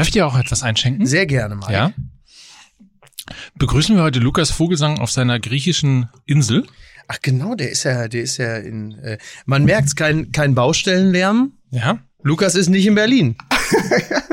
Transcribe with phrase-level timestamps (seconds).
[0.00, 1.04] Darf ich dir auch etwas einschenken?
[1.04, 1.72] Sehr gerne, Mike.
[1.74, 1.92] Ja.
[3.56, 6.66] Begrüßen wir heute Lukas Vogelsang auf seiner griechischen Insel.
[7.06, 8.98] Ach genau, der ist ja, der ist ja in.
[9.00, 11.52] Äh, man merkt's, kein kein Baustellenlärm.
[11.70, 11.98] Ja.
[12.22, 13.36] Lukas ist nicht in Berlin.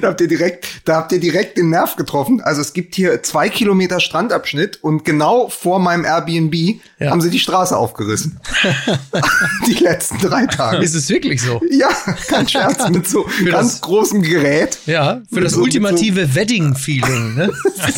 [0.00, 2.40] da habt ihr direkt, da habt ihr direkt den Nerv getroffen.
[2.40, 6.54] Also es gibt hier zwei Kilometer Strandabschnitt und genau vor meinem Airbnb
[6.98, 7.10] Ja.
[7.10, 8.40] haben sie die Straße aufgerissen.
[9.66, 10.78] die letzten drei Tage.
[10.84, 11.60] Ist es wirklich so?
[11.70, 11.88] Ja,
[12.28, 14.78] kein Scherz, mit so ganz das- großem Gerät.
[14.86, 17.34] Ja, für das So- ultimative Wedding-Feeling.
[17.34, 17.50] Ne?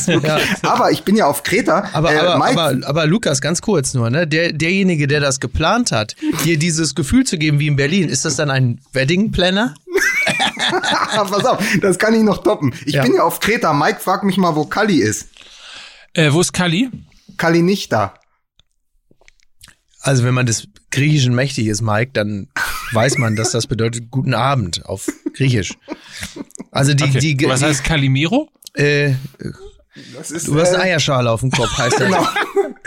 [0.22, 0.38] ja.
[0.62, 1.88] Aber ich bin ja auf Kreta.
[1.92, 4.26] Aber, Äh, aber, aber, aber Lukas, ganz kurz nur, ne?
[4.26, 8.24] Der, derjenige, der das geplant hat, dir dieses Gefühl zu geben wie in Berlin, ist
[8.24, 9.74] das dann ein Wedding-Planner?
[10.80, 12.74] pass auf, das kann ich noch toppen.
[12.86, 13.02] Ich Ja.
[13.02, 13.72] bin ja auf Kreta.
[13.72, 15.28] Mike fragt mich mal, wo Kali ist.
[16.14, 16.90] Äh, wo ist Kali?
[17.36, 18.14] Kali nicht da.
[20.00, 22.48] Also wenn man des Griechischen mächtig ist, Mike, dann
[22.92, 25.74] weiß man, dass das bedeutet guten Abend auf Griechisch.
[26.70, 27.18] Also die, Okay.
[27.36, 28.50] die, Was die heißt Calimero?
[28.74, 29.14] äh,
[30.16, 32.08] Das ist, du hast eine äh, Eierschale auf dem Kopf, heißt das.
[32.08, 32.26] Genau.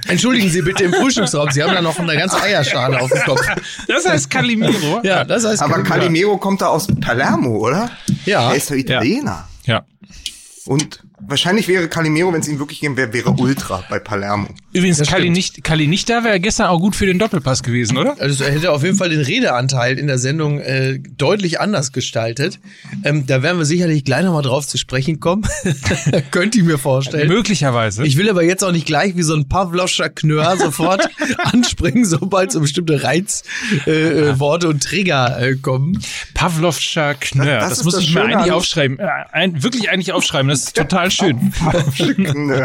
[0.08, 3.42] Entschuldigen Sie bitte im Frühstücksraum, Sie haben da noch eine ganze Eierschale auf dem Kopf.
[3.88, 5.02] Das heißt Calimero.
[5.04, 7.90] Ja, das heißt Aber Calimero kommt da aus Palermo, oder?
[8.26, 8.50] Ja.
[8.50, 9.48] Er ist doch Italiener.
[9.66, 9.86] Ja.
[10.66, 14.48] Und wahrscheinlich wäre Calimero, wenn es ihn wirklich geben wäre, wäre Ultra bei Palermo.
[14.74, 15.36] Übrigens, Das Kali stimmt.
[15.38, 18.16] nicht, Kali nicht da wäre gestern auch gut für den Doppelpass gewesen, oder?
[18.20, 22.60] Also er hätte auf jeden Fall den Redeanteil in der Sendung äh, deutlich anders gestaltet.
[23.04, 25.44] Ähm, da werden wir sicherlich gleich nochmal drauf zu sprechen kommen.
[26.32, 27.28] Könnte ich mir vorstellen.
[27.28, 28.06] Möglicherweise.
[28.06, 31.08] Ich will aber jetzt auch nicht gleich wie so ein Pavloscher Knör sofort
[31.44, 33.46] anspringen, sobald so bestimmte Reizworte
[33.88, 36.02] äh, äh, Worte und Trigger äh, kommen.
[36.34, 37.46] Pavlovscher Knör.
[37.46, 39.00] Das- das Das, muss das ich mir eigentlich aufschreiben.
[39.00, 40.50] Äh, ein, wirklich eigentlich aufschreiben.
[40.50, 41.54] Das ist total schön.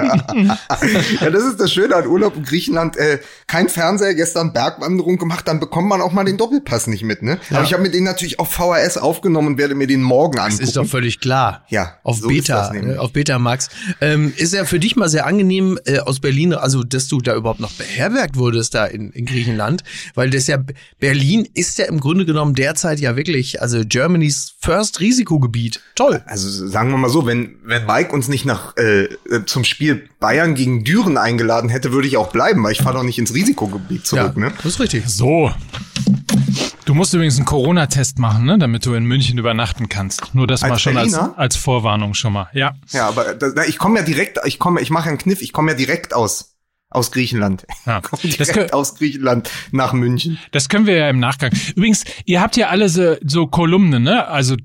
[1.20, 2.96] ja, das ist das Schöne an Urlaub in Griechenland.
[2.96, 7.22] Äh, kein Fernseher, gestern Bergwanderung gemacht, dann bekommt man auch mal den Doppelpass nicht mit.
[7.22, 7.38] Ne?
[7.50, 10.46] Aber ich habe mir den natürlich auf VHS aufgenommen und werde mir den morgen Das
[10.46, 10.64] angucken.
[10.64, 11.64] ist doch völlig klar.
[11.68, 13.68] Ja, Auf so ist Beta, das äh, auf Beta Max.
[14.00, 17.34] Ähm, ist ja für dich mal sehr angenehm äh, aus Berlin, also dass du da
[17.34, 19.82] überhaupt noch beherbergt wurdest da in, in Griechenland,
[20.14, 20.58] weil das ja
[20.98, 25.80] Berlin ist ja im Grunde genommen derzeit ja wirklich also Germany's First Risikogebiet.
[25.94, 26.22] Toll.
[26.26, 30.08] Also sagen wir mal so, wenn, wenn Mike uns nicht nach äh, äh, zum Spiel
[30.20, 33.34] Bayern gegen Düren eingeladen hätte, würde ich auch bleiben, weil ich fahre doch nicht ins
[33.34, 34.32] Risikogebiet zurück.
[34.36, 34.52] ja, Ne?
[34.56, 35.04] das ist richtig.
[35.08, 35.50] So.
[36.84, 40.34] Du musst übrigens einen Corona-Test machen, ne, damit du in München übernachten kannst.
[40.34, 42.48] Nur das Als mal schon als, als Vorwarnung schon mal.
[42.52, 42.72] Ja.
[42.90, 45.72] Ja, aber da, ich komme ja direkt, ich komme, ich mache einen Kniff, ich komme
[45.72, 46.49] ja direkt aus
[46.90, 47.66] aus Griechenland.
[47.86, 48.00] Ja.
[48.10, 50.38] Das, direkt kö- aus Griechenland nach München.
[50.52, 51.50] das können wir ja im Nachgang.
[51.74, 54.28] Übrigens, ihr habt ja alle so, so Kolumnen, ne?
[54.28, 54.56] Also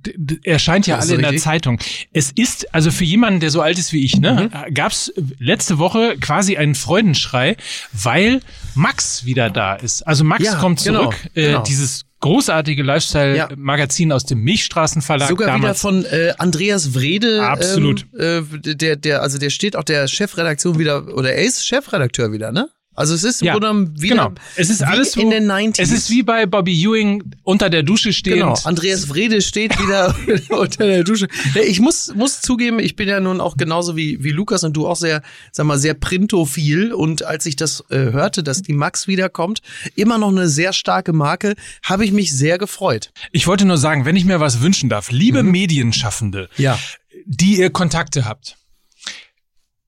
[0.43, 1.43] erscheint ja alle in der richtig.
[1.43, 1.79] Zeitung.
[2.11, 4.73] Es ist, also für jemanden, der so alt ist wie ich, ne, Mhm.
[4.73, 7.55] gab's letzte Woche quasi einen Freudenschrei,
[7.93, 8.41] weil
[8.75, 10.01] Max wieder da ist.
[10.03, 11.15] Also Max Ja, kommt genau, zurück.
[11.35, 11.63] Äh, genau.
[11.63, 15.79] dieses großartige Lifestyle-Magazin aus dem Milchstraßenverlag Sogar wieder damals.
[15.81, 17.43] von äh, Andreas Wrede.
[17.45, 18.07] Absolut.
[18.17, 22.31] Ähm, äh, der, der, also der steht auch der Chefredaktion wieder, oder er ist Chefredakteur
[22.31, 22.69] wieder, ne?
[22.95, 24.31] Also es ist im Ja, Grunde wieder genau.
[24.55, 25.81] Es ist wie alles in den 90s.
[25.81, 28.39] Es ist wie bei Bobby Ewing unter der Dusche stehend.
[28.39, 30.15] Genau, Andreas Wrede steht wieder
[30.57, 31.27] unter der Dusche.
[31.67, 34.87] Ich muss, muss zugeben, ich bin ja nun auch genauso wie, wie Lukas und du
[34.87, 36.93] auch sehr, sag mal, sehr printophil.
[36.93, 39.61] Und als ich das äh, hörte, dass die Max wiederkommt,
[39.95, 43.11] immer noch eine sehr starke Marke, habe ich mich sehr gefreut.
[43.31, 46.79] Ich wollte nur sagen, wenn ich mir was wünschen darf, liebe Medienschaffende, Ja.
[47.25, 48.55] die ihr Kontakte habt,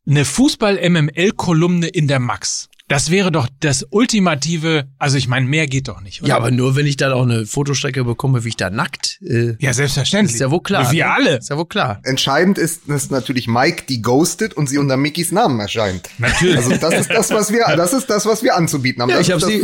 [0.05, 2.69] eine Fußball-MML-Kolumne in der Max.
[2.87, 6.29] Das wäre doch das ultimative, also ich meine, mehr geht doch nicht, oder?
[6.29, 9.19] Ja, aber nur wenn ich dann auch eine Fotostrecke bekomme, wie ich da nackt.
[9.21, 10.35] Äh, ja, selbstverständlich.
[10.35, 10.91] ist ja wohl klar.
[10.91, 11.11] Wir ne?
[11.13, 11.37] alle.
[11.37, 11.99] Ist ja wohl klar.
[12.03, 16.09] Entscheidend ist, dass natürlich Mike die ghostet und sie unter Mickys Namen erscheint.
[16.17, 16.57] Natürlich.
[16.57, 19.09] Also das ist das, was wir, das ist das, was wir anzubieten haben.
[19.09, 19.61] Ja, das ich ist hab das sie-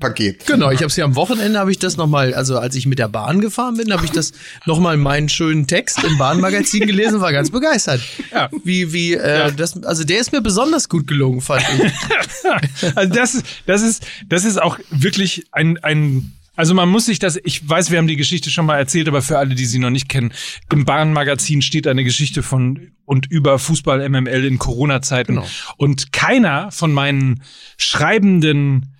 [0.00, 0.46] Fußball-MML-Paket.
[0.46, 2.98] Genau, ich habe es ja am Wochenende habe ich das nochmal, also als ich mit
[2.98, 4.32] der Bahn gefahren bin, habe ich das
[4.66, 8.00] nochmal meinen schönen Text im Bahnmagazin gelesen, war ganz begeistert.
[8.32, 8.48] Ja.
[8.64, 9.50] Wie, wie, äh, Ja.
[9.50, 11.92] das, also der ist mir besonders gut gelungen, fand ich.
[12.94, 17.18] Also das, ist- das ist, das ist auch wirklich ein, ein, also man muss sich
[17.18, 19.78] das, ich weiß, wir haben die Geschichte schon mal erzählt, aber für alle, die sie
[19.78, 20.32] noch nicht kennen,
[20.72, 25.34] im Bahnmagazin steht eine Geschichte von und über Fußball MML in Corona-Zeiten.
[25.36, 25.46] Genau.
[25.76, 27.42] Und keiner von meinen
[27.76, 28.94] schreibenden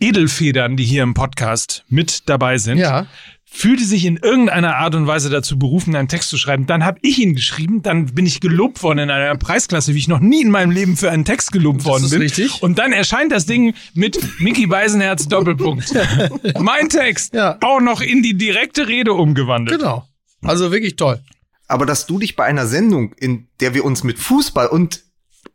[0.00, 3.06] Edelfedern, die hier im Podcast mit dabei sind, Ja.
[3.50, 6.66] fühlte sich in irgendeiner Art und Weise dazu berufen, einen Text zu schreiben.
[6.66, 10.06] Dann habe ich ihn geschrieben, dann bin ich gelobt worden in einer Preisklasse, wie ich
[10.08, 12.20] noch nie in meinem Leben für einen Text gelobt worden ist bin.
[12.20, 12.62] richtig.
[12.62, 15.92] Und dann erscheint das Ding mit Mickey Beisenherz Doppelpunkt.
[16.60, 17.56] mein Text, Ja.
[17.62, 19.78] auch noch in die direkte Rede umgewandelt.
[19.80, 20.06] Genau.
[20.42, 21.20] Also wirklich toll.
[21.66, 25.02] Aber dass du dich bei einer Sendung, in der wir uns mit Fußball und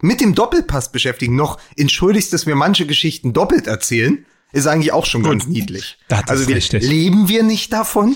[0.01, 5.05] mit dem Doppelpass beschäftigen, noch entschuldigst, dass wir manche Geschichten doppelt erzählen, ist eigentlich auch
[5.05, 5.97] schon ganz niedlich.
[6.27, 6.83] Also wir, richtig.
[6.88, 8.15] leben wir nicht davon?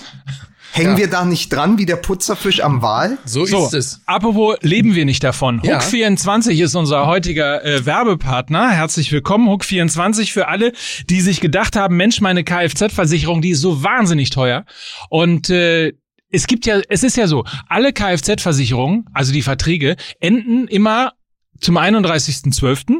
[0.72, 0.98] Hängen Ja.
[0.98, 3.16] wir da nicht dran wie der Putzerfisch am Wal?
[3.24, 4.00] So, So, ist es.
[4.06, 5.60] apropos leben wir nicht davon.
[5.64, 5.80] Ja.
[5.80, 8.70] Hook24 ist unser heutiger äh, Werbepartner.
[8.70, 10.72] Herzlich willkommen, Hook24, für alle,
[11.08, 14.64] die sich gedacht haben, Mensch, meine Kfz-Versicherung, die ist so wahnsinnig teuer.
[15.08, 15.94] Und äh,
[16.30, 21.14] es gibt ja, es ist ja so, alle Kfz-Versicherungen, also die Verträge, enden immer
[21.60, 22.96] zum 31.12.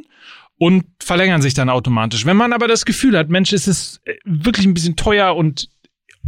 [0.59, 2.27] und verlängern sich dann automatisch.
[2.27, 5.69] Wenn man aber das Gefühl hat, Mensch, es ist äh, wirklich ein bisschen teuer und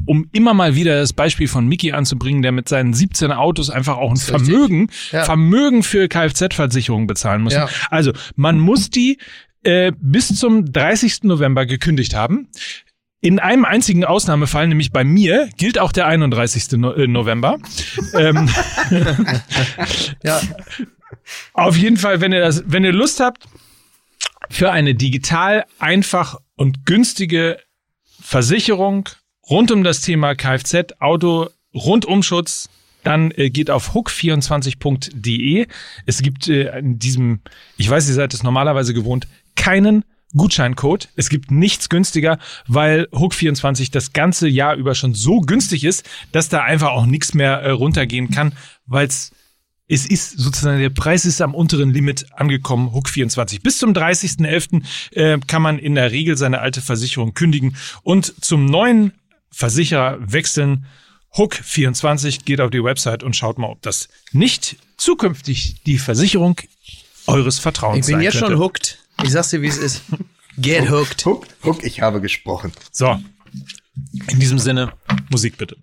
[0.06, 3.98] um immer mal wieder das Beispiel von Mickey anzubringen, der mit seinen 17 Autos einfach
[3.98, 4.16] auch ein.
[4.16, 5.24] Vermögen, Ja.
[5.24, 7.52] Vermögen für Kfz-Versicherungen bezahlen muss.
[7.52, 7.68] Ja.
[7.90, 9.18] Also, man muss die
[9.62, 11.24] äh, bis zum 30.
[11.24, 12.48] November gekündigt haben.
[13.20, 16.78] In einem einzigen Ausnahmefall, nämlich bei mir, gilt auch der 31.
[16.78, 17.58] No äh, November.
[18.14, 18.48] ähm,
[20.24, 20.40] Ja,
[21.52, 23.44] auf jeden Fall, wenn ihr das, wenn ihr Lust habt,
[24.50, 27.58] für eine digital einfach und günstige
[28.20, 29.08] Versicherung
[29.48, 32.68] rund um das Thema Kfz, Auto, Rundumschutz,
[33.04, 35.66] dann äh, geht auf hook24.de.
[36.04, 37.40] Es gibt äh, in diesem,
[37.76, 39.26] ich weiß, ihr seid es normalerweise gewohnt,
[39.56, 40.04] keinen
[40.36, 41.08] Gutscheincode.
[41.16, 46.48] Es gibt nichts günstiger, weil Hook24 das ganze Jahr über schon so günstig ist, dass
[46.48, 48.52] da einfach auch nichts mehr äh, runtergehen kann,
[48.86, 49.32] weil es
[49.90, 53.60] es ist sozusagen, der Preis ist am unteren Limit angekommen, Hook 24.
[53.60, 54.82] Bis zum 30.11.
[55.12, 59.12] Äh, kann man in der Regel seine alte Versicherung kündigen und zum neuen
[59.50, 60.86] Versicherer wechseln.
[61.36, 66.56] Hook 24 geht auf die Website und schaut mal, ob das nicht zukünftig die Versicherung
[67.26, 68.52] eures Vertrauens ich bin jetzt könnte.
[68.52, 68.98] schon hooked.
[69.24, 70.02] Ich sag's dir, wie es ist.
[70.56, 71.24] Get hooked.
[71.24, 72.72] Huck, Huck, ich habe gesprochen.
[72.92, 73.18] So,
[74.28, 74.92] in diesem Sinne,
[75.30, 75.76] Musik bitte.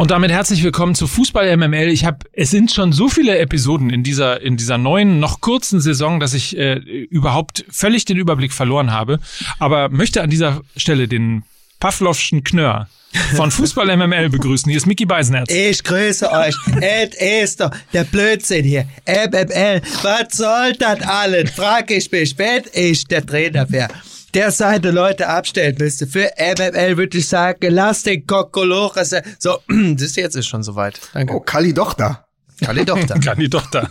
[0.00, 1.88] Und damit herzlich willkommen zu Fußball MML.
[1.88, 5.78] Ich habe, es sind schon so viele Episoden in dieser in dieser neuen noch kurzen
[5.78, 9.18] Saison, dass ich äh, überhaupt völlig den Überblick verloren habe.
[9.58, 11.42] Aber möchte an dieser Stelle den
[11.80, 12.88] Pavlovschen Knör
[13.36, 14.70] von Fußball MML begrüßen.
[14.70, 15.52] Hier ist Mickey Beisenherz.
[15.52, 16.54] Ich grüße euch.
[16.80, 18.86] Es ist doch der Blödsinn hier.
[19.06, 21.50] MML, was soll das alles?
[21.50, 23.92] Frag ich mich, wenn ich der Trainer wäre.
[24.34, 26.06] Der seine Leute abstellen müsste.
[26.06, 29.14] Für MML würde ich sagen, lass den Kokolores.
[29.38, 31.00] So, das jetzt ist schon soweit.
[31.12, 31.34] Danke.
[31.34, 32.24] Oh, Kali doch da.
[32.60, 33.18] Kalli doch da.
[33.24, 33.88] Kalli doch da.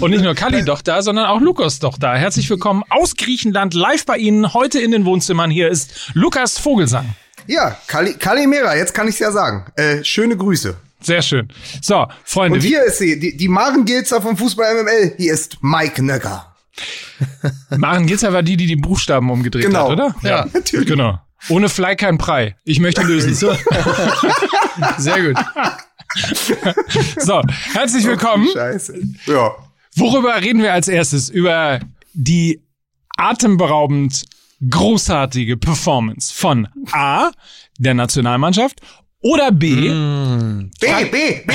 [0.00, 2.14] Und nicht nur Kalli doch da, sondern auch Lukas doch da.
[2.16, 5.50] Herzlich willkommen aus Griechenland, live bei Ihnen, heute in den Wohnzimmern.
[5.50, 7.14] Hier ist Lukas Vogelsang.
[7.46, 9.66] Ja, Kali, Kalimera, jetzt kann ich's ja sagen.
[9.76, 10.76] Äh, schöne Grüße.
[11.00, 11.48] Sehr schön.
[11.80, 15.14] So, Freunde, Und hier ist sie, die, die Maren Gilzer vom Fußball MML.
[15.16, 16.49] Hier ist Mike Nöcker.
[17.76, 19.84] Maren Gitzer war die, die die Buchstaben umgedreht Genau.
[19.84, 20.14] hat, oder?
[20.22, 20.86] Ja, natürlich.
[20.88, 21.18] Genau.
[21.48, 22.56] Ohne Fly kein Brei.
[22.64, 23.34] Ich möchte lösen.
[23.34, 23.52] So,
[24.98, 25.44] Sehr gut.
[27.18, 27.40] so
[27.72, 28.48] herzlich willkommen.
[28.52, 29.00] Scheiße.
[29.26, 29.52] Ja.
[29.96, 31.28] Worüber reden wir als erstes?
[31.28, 31.80] Über
[32.12, 32.62] die
[33.16, 34.24] atemberaubend
[34.68, 37.30] großartige Performance von A,
[37.78, 38.80] der Nationalmannschaft,
[39.22, 39.74] oder B,
[40.80, 41.46] B, B, B.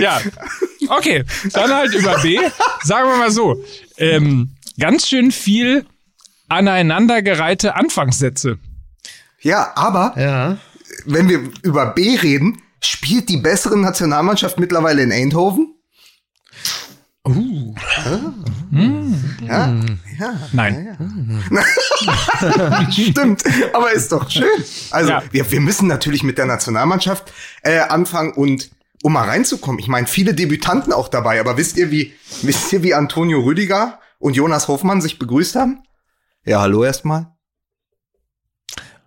[0.00, 0.20] Ja,
[0.88, 1.24] okay.
[1.52, 2.38] Dann halt über B.
[2.82, 3.62] Sagen wir mal so.
[3.98, 5.86] Ähm, ganz schön viel
[6.48, 8.58] aneinandergereihte Anfangssätze.
[9.40, 10.58] Ja, aber Ja.
[11.06, 15.74] wenn wir über B reden, spielt die bessere Nationalmannschaft mittlerweile in Eindhoven?
[17.24, 17.74] Uh.
[19.42, 19.72] Ja,
[20.18, 20.96] ja, Nein.
[22.90, 23.44] stimmt.
[23.72, 24.48] Aber ist doch schön.
[24.90, 25.22] Also Ja.
[25.30, 27.32] wir, wir müssen natürlich mit der Nationalmannschaft
[27.62, 28.70] äh, anfangen und
[29.04, 29.78] um mal reinzukommen.
[29.78, 31.38] Ich meine, viele Debütanten auch dabei.
[31.40, 35.82] Aber wisst ihr, wie wisst ihr, wie Antonio Rüdiger und Jonas Hoffmann sich begrüßt haben?
[36.44, 37.28] Ja, hallo erstmal.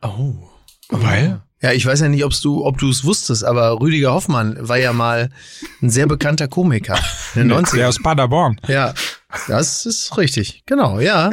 [0.02, 0.36] Oh.
[0.90, 1.42] Weil?
[1.62, 4.78] Ja, ich weiß ja nicht, ob's du, ob du es wusstest, aber Rüdiger Hoffmann war
[4.78, 5.30] ja mal
[5.82, 6.96] ein sehr bekannter Komiker
[7.34, 7.76] in den 90ern.
[7.78, 8.60] Der aus Paderborn.
[8.68, 8.94] Ja,
[9.48, 10.64] das ist richtig.
[10.66, 11.32] Genau, ja.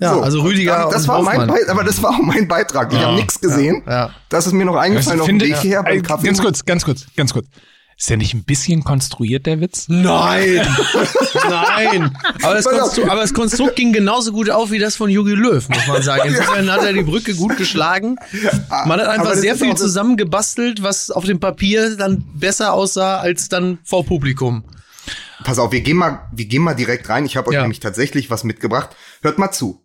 [0.00, 0.20] Ja, so.
[0.22, 1.48] also Rüdiger Das und war mein Hoffmann.
[1.48, 2.92] Beitrag, aber das war auch mein Beitrag.
[2.92, 3.82] Ich habe nichts gesehen.
[3.86, 4.10] Ja.
[4.28, 6.26] Das ist mir noch eingefallen auf dem Finde- Weg hierher beim Kaffee.
[6.26, 7.46] Ganz kurz, ganz kurz, ganz kurz.
[7.96, 9.86] Ist der nicht ein bisschen konstruiert, der Witz?
[9.88, 10.66] Nein!
[11.48, 12.16] Nein!
[12.42, 12.64] Aber das.
[12.64, 16.02] Konstrukt, aber das Konstrukt ging genauso gut auf wie das von Jogi Löw, muss man
[16.02, 16.22] sagen.
[16.28, 18.16] Insofern hat er die Brücke gut geschlagen.
[18.86, 23.78] Man hat einfach sehr viel zusammengebastelt, was auf dem Papier dann besser aussah als dann
[23.84, 24.64] vor Publikum.
[25.44, 27.26] Pass auf, wir gehen mal, wir gehen mal direkt rein.
[27.26, 27.62] Ich habe euch Ja.
[27.62, 28.90] nämlich tatsächlich was mitgebracht.
[29.22, 29.84] Hört mal zu.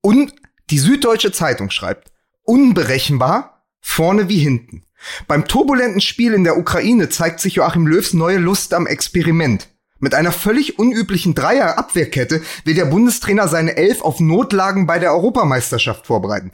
[0.00, 0.32] Und
[0.70, 2.10] die Süddeutsche Zeitung schreibt,
[2.42, 4.82] unberechenbar, vorne wie hinten.
[5.26, 9.68] Beim turbulenten Spiel in der Ukraine zeigt sich Joachim Löws neue Lust am Experiment.
[10.00, 16.06] Mit einer völlig unüblichen Dreier-Abwehrkette will der Bundestrainer seine Elf auf Notlagen bei der Europameisterschaft
[16.06, 16.52] vorbereiten.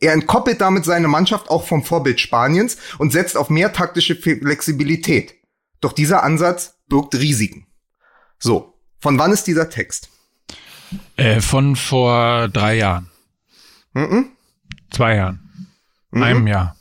[0.00, 5.34] Er entkoppelt damit seine Mannschaft auch vom Vorbild Spaniens und setzt auf mehr taktische Flexibilität.
[5.80, 7.66] Doch dieser Ansatz birgt Risiken.
[8.38, 10.10] So, von wann ist dieser Text?
[11.16, 13.10] Äh, von vor drei Jahren,
[13.94, 14.32] Mhm.
[14.90, 15.70] zwei Jahren,
[16.10, 16.22] Mhm.
[16.22, 16.76] einem Jahr,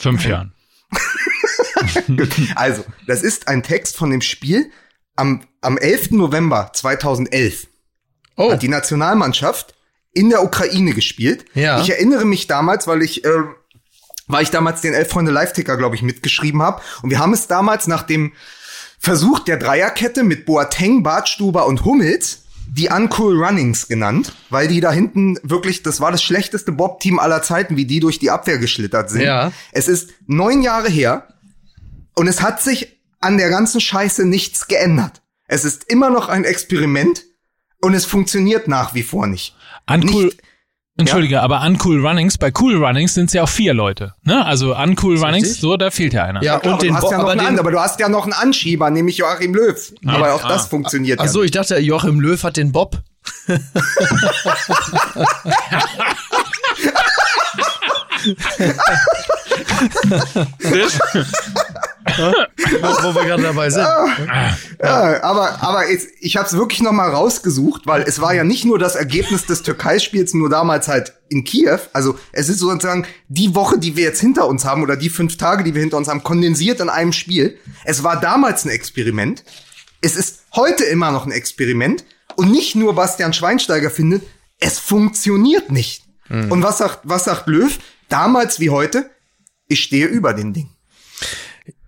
[0.00, 0.52] fünf Jahren.
[2.56, 4.70] Also, das ist ein Text von dem Spiel
[5.16, 6.10] am, am 11.
[6.12, 7.66] November 2011.
[8.36, 9.74] Oh, Hat die Nationalmannschaft
[10.12, 11.44] in der Ukraine gespielt.
[11.54, 11.80] Ja.
[11.80, 13.44] Ich erinnere mich damals, weil ich, äh,
[14.26, 16.82] weil ich damals den Elf Freunde Live-Ticker, glaube ich, mitgeschrieben habe.
[17.02, 18.32] Und wir haben es damals nach dem
[18.98, 22.39] Versuch der Dreierkette mit Boateng, Bartstuber und Hummels
[22.72, 27.42] die Uncool Runnings genannt, weil die da hinten wirklich, das war das schlechteste Bob-Team aller
[27.42, 29.22] Zeiten, wie die durch die Abwehr geschlittert sind.
[29.22, 29.52] Ja.
[29.72, 31.26] Es ist neun Jahre her
[32.14, 35.20] und es hat sich an der ganzen Scheiße nichts geändert.
[35.48, 37.24] Es ist immer noch ein Experiment
[37.80, 39.56] und es funktioniert nach wie vor nicht.
[39.88, 40.42] Uncool, Nicht-
[41.00, 44.14] Entschuldige, aber Uncool Runnings, bei Cool Runnings sind es ja auch vier Leute.
[44.22, 44.44] Ne?
[44.44, 45.60] Also Uncool Runnings, richtig?
[45.60, 46.42] so, da fehlt ja einer.
[46.42, 47.80] ja, Klar, und den du hast Bo ja noch aber einen, den, anderen, aber du
[47.80, 49.92] hast ja noch einen Anschieber, nämlich Joachim Löw.
[50.06, 51.46] aber auch das funktioniert Ach so, ja.
[51.46, 52.98] ich dachte, Joachim Löw hat den Bob.
[62.18, 63.82] wo, wir gerade dabei sind.
[64.82, 68.44] Ja, aber aber jetzt, ich habe es wirklich noch mal rausgesucht, weil es war ja
[68.44, 71.78] nicht nur das Ergebnis des Türkei-Spiels, nur damals halt in Kiew.
[71.92, 75.36] Also es ist sozusagen die Woche, die wir jetzt hinter uns haben oder die fünf
[75.36, 77.58] Tage, die wir hinter uns haben, kondensiert in einem Spiel.
[77.84, 79.44] Es war damals ein Experiment.
[80.00, 82.04] Es ist heute immer noch ein Experiment.
[82.36, 84.22] Und nicht nur Bastian Schweinsteiger findet,
[84.58, 86.04] es funktioniert nicht.
[86.30, 87.76] Und was sagt, was sagt Löw?
[88.08, 89.10] Damals wie heute,
[89.66, 90.70] ich stehe über den Ding.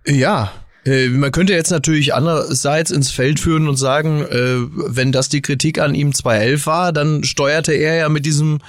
[0.07, 0.51] Ja.
[0.85, 5.41] Äh, Man könnte jetzt natürlich andererseits ins Feld führen und sagen, äh, wenn das die
[5.41, 8.59] Kritik an ihm 2011 war, dann steuerte er ja mit diesem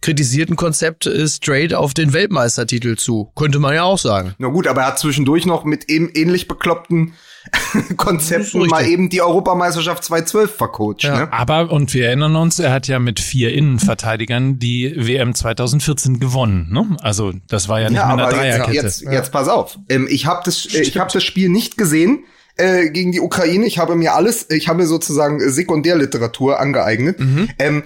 [0.00, 3.30] kritisierten Konzept äh, straight auf den Weltmeistertitel zu.
[3.36, 4.34] Könnte man ja auch sagen.
[4.38, 7.14] Na gut, aber er hat zwischendurch noch mit eben ähnlich bekloppten
[7.96, 11.02] Konzepten mal eben die Europameisterschaft 2012 vercoacht.
[11.02, 11.16] Ja.
[11.16, 11.32] Ne?
[11.32, 16.68] Aber, und wir erinnern uns, er hat ja mit vier Innenverteidigern die WM 2014 gewonnen.
[16.70, 16.96] Ne?
[17.00, 18.72] Also das war ja nicht Ja, mit einer aber jetzt, Dreierkette.
[18.76, 19.78] jetzt, jetzt pass auf.
[20.08, 22.24] Ich habe das, äh, ich hab das Spiel nicht gesehen
[22.56, 23.66] äh, gegen die Ukraine.
[23.66, 27.18] Ich habe mir alles, ich habe mir sozusagen äh, Sekundärliteratur angeeignet.
[27.18, 27.48] Mhm.
[27.58, 27.82] Ähm,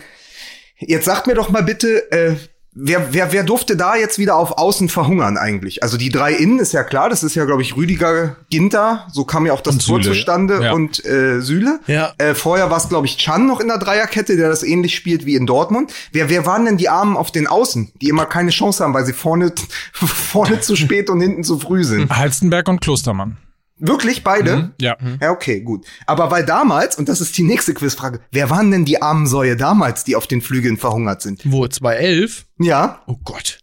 [0.78, 2.36] jetzt sagt mir doch mal bitte, äh,
[2.76, 5.83] wer, wer, wer durfte da jetzt wieder auf Außen verhungern eigentlich?
[5.83, 9.25] Also die drei Innen ist ja klar, das ist ja, glaube ich, Rüdiger Ginter, so
[9.25, 10.73] kam ja auch das Und Tor Süle, zustande ja.
[10.73, 11.80] und äh, Süle.
[11.87, 12.12] Ja.
[12.18, 15.26] Äh, vorher war es, glaube ich, Chan noch in der Dreierkette, der das ähnlich spielt
[15.26, 15.92] wie in Dortmund.
[16.12, 19.06] Wer, wer waren denn die Armen auf den Außen, die immer keine Chance haben, weil
[19.06, 19.52] sie vorne,
[19.92, 22.11] vorne zu spät und hinten zu früh sind?
[22.11, 23.38] Halstenberg und Klostermann.
[23.78, 24.73] Wirklich beide?
[24.80, 24.97] Ja.
[25.21, 25.87] Ja, okay, gut.
[26.06, 29.56] Aber weil damals, und das ist die nächste Quizfrage, wer waren denn die armen Säue
[29.56, 31.42] damals, die auf den Flügeln verhungert sind?
[31.45, 32.47] Wo, 2011?
[32.59, 33.59] Ja, Oh Gott.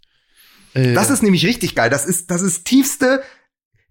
[0.73, 1.89] Äh, das ist nämlich richtig geil.
[1.89, 3.23] Das ist, das ist tiefste,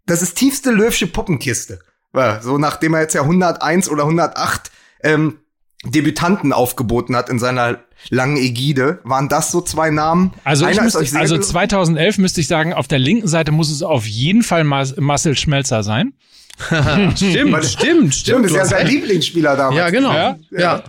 [0.07, 1.81] das ist tiefste Löwsche Puppenkiste.
[2.15, 4.71] Ja, so nachdem er jetzt ja 101 oder 108
[5.03, 5.39] ähm,
[5.85, 10.33] Debütanten aufgeboten hat in seiner langen Ägide, waren das so zwei Namen?
[10.45, 11.51] Also, ich Einer ist müsste, euch sehr also gelungen.
[11.51, 15.37] 2011 müsste ich sagen, auf der linken Seite muss es auf jeden Fall Mas Marcel
[15.37, 16.13] Schmelzer sein.
[16.67, 18.45] stimmt, stimmt, Stimmt, stimmt.
[18.47, 18.87] ist du ja sein.
[18.87, 19.77] Lieblingsspieler damals.
[19.79, 20.13] Ja, genau.
[20.13, 20.37] Ja?
[20.51, 20.85] Ja.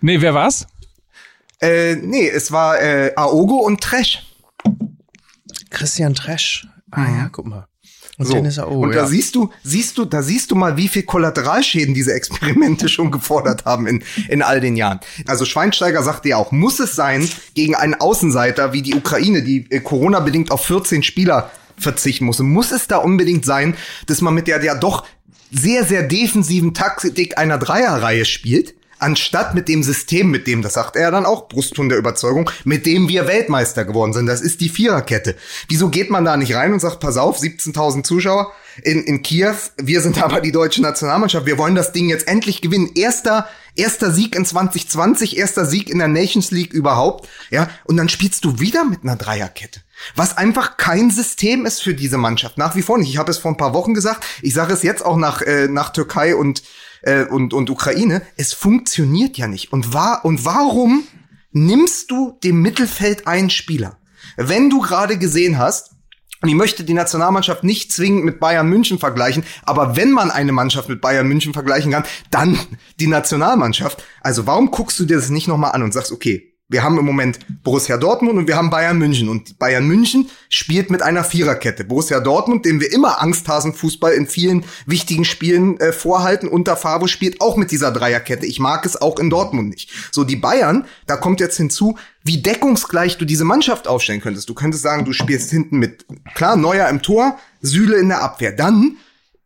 [0.00, 0.66] Nee, wer war's?
[1.60, 4.22] Äh, nee, es war äh, Aogo und Tresch.
[5.70, 6.66] Christian Tresch.
[6.90, 7.66] Ah ja, guck mal.
[8.18, 8.34] Und So.
[8.34, 9.06] Dennis Aogo, und da ja.
[9.06, 13.64] siehst du, siehst du, da siehst du mal, wie viel Kollateralschäden diese Experimente schon gefordert
[13.64, 15.00] haben in, in all den Jahren.
[15.26, 19.66] Also Schweinsteiger sagte ja auch, muss es sein, gegen einen Außenseiter wie die Ukraine, die
[19.70, 24.48] äh, Corona-bedingt auf 14 Spieler verzichten muss, muss es da unbedingt sein, dass man mit
[24.48, 25.04] der ja doch
[25.52, 30.96] sehr, sehr defensiven Taktik einer Dreierreihe spielt, anstatt mit dem System, mit dem, das sagt
[30.96, 34.26] er dann auch, Brustton der Überzeugung, mit dem wir Weltmeister geworden sind.
[34.26, 35.36] Das ist die Viererkette.
[35.68, 39.54] Wieso geht man da nicht rein und sagt, pass auf, 17.000 Zuschauer in, in Kiew,
[39.76, 42.90] wir sind aber die deutsche Nationalmannschaft, wir wollen das Ding jetzt endlich gewinnen.
[42.94, 48.08] Erster, erster Sieg in 2020, erster Sieg in der Nations League überhaupt, ja, und dann
[48.08, 49.80] spielst du wieder mit einer Dreierkette.
[50.14, 52.58] Was einfach kein System ist für diese Mannschaft.
[52.58, 53.08] Nach wie vor nicht.
[53.08, 54.26] Ich habe es vor ein paar Wochen gesagt.
[54.42, 56.62] Ich sage es jetzt auch nach, äh, nach Türkei und,
[57.06, 58.20] äh, und, und Ukraine.
[58.36, 59.72] Es funktioniert ja nicht.
[59.72, 61.04] Und, war, und warum
[61.52, 63.98] nimmst du dem Mittelfeld einen Spieler?
[64.36, 65.92] Wenn du gerade gesehen hast,
[66.42, 70.52] und ich möchte die Nationalmannschaft nicht zwingend mit Bayern München vergleichen, aber wenn man eine
[70.52, 72.58] Mannschaft mit Bayern München vergleichen kann, dann
[73.00, 74.04] die Nationalmannschaft.
[74.20, 77.04] Also warum guckst du dir das nicht nochmal an und sagst, okay, wir haben im
[77.04, 79.28] Moment Borussia Dortmund und wir haben Bayern München.
[79.28, 81.84] Und Bayern München spielt mit einer Viererkette.
[81.84, 87.40] Borussia Dortmund, dem wir immer Angsthasenfußball in vielen wichtigen Spielen äh, vorhalten, unter Favre spielt
[87.40, 88.46] auch mit dieser Dreierkette.
[88.46, 89.90] Ich mag es auch in Dortmund nicht.
[90.10, 94.48] So, die Bayern, da kommt jetzt hinzu, wie deckungsgleich du diese Mannschaft aufstellen könntest.
[94.48, 96.04] Du könntest sagen, du spielst hinten mit,
[96.34, 98.50] klar, Neuer im Tor, Süle in der Abwehr.
[98.50, 98.96] Dann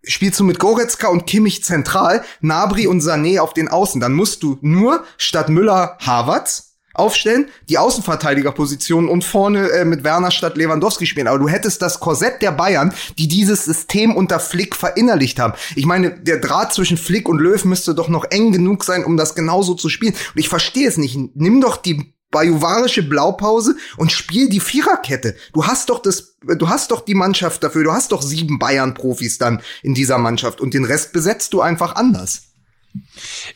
[0.05, 4.01] spielst du mit Goretzka und Kimmich zentral, Nabri und Sané auf den Außen.
[4.01, 6.70] Dann musst du nur statt Müller Havertz
[7.01, 11.27] aufstellen, die Außenverteidigerposition und vorne äh, mit Werner statt Lewandowski spielen.
[11.27, 15.55] Aber du hättest das Korsett der Bayern, die dieses System unter Flick verinnerlicht haben.
[15.75, 19.17] Ich meine, der Draht zwischen Flick und Löw müsste doch noch eng genug sein, um
[19.17, 20.13] das genauso zu spielen.
[20.13, 21.19] Und ich verstehe es nicht.
[21.35, 25.35] Nimm doch die bajuwarische Blaupause und spiel die Viererkette.
[25.53, 27.85] Du hast doch das, du hast doch die Mannschaft dafür.
[27.85, 31.97] Du hast doch sieben Bayern-Profis dann in dieser Mannschaft und den Rest besetzt du einfach
[31.97, 32.43] anders.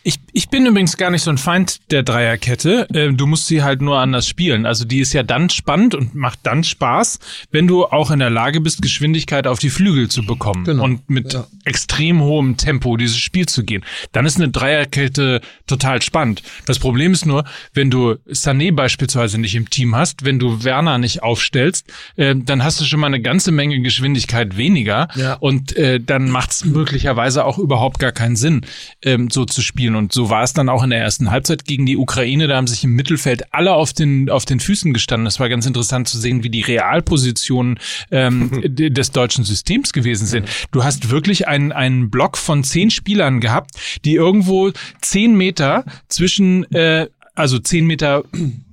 [0.03, 2.89] Ich, ich bin übrigens gar nicht so ein Feind der Dreierkette.
[2.93, 4.67] Äh, du musst sie halt nur anders spielen.
[4.67, 7.19] Also die ist ja dann spannend und macht dann Spaß,
[7.51, 10.85] wenn du auch in der Lage bist, Geschwindigkeit auf die Flügel zu bekommen genau.
[10.85, 11.47] und mit ja.
[11.65, 13.85] extrem hohem Tempo dieses Spiel zu gehen.
[14.13, 16.43] Dann ist eine Dreierkette total spannend.
[16.67, 20.99] Das Problem ist nur, wenn du Sané beispielsweise nicht im Team hast, wenn du Werner
[20.99, 25.35] nicht aufstellst, äh, dann hast du schon mal eine ganze Menge Geschwindigkeit weniger ja.
[25.35, 28.63] und äh, dann macht es möglicherweise auch überhaupt gar keinen Sinn.
[29.03, 29.95] Ähm, so zu spielen.
[29.95, 32.47] Und so war es dann auch in der ersten Halbzeit gegen die Ukraine.
[32.47, 35.27] Da haben sich im Mittelfeld alle auf den, auf den Füßen gestanden.
[35.27, 37.79] Es war ganz interessant zu sehen, wie die Realpositionen
[38.11, 40.49] ähm, des deutschen Systems gewesen sind.
[40.71, 43.71] Du hast wirklich einen, einen Block von zehn Spielern gehabt,
[44.05, 44.71] die irgendwo
[45.01, 48.25] zehn Meter zwischen äh, also zehn Meter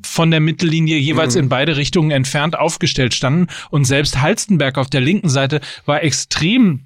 [0.04, 1.42] von der Mittellinie jeweils mhm.
[1.42, 3.48] in beide Richtungen entfernt aufgestellt standen.
[3.70, 6.86] Und selbst Halstenberg auf der linken Seite war extrem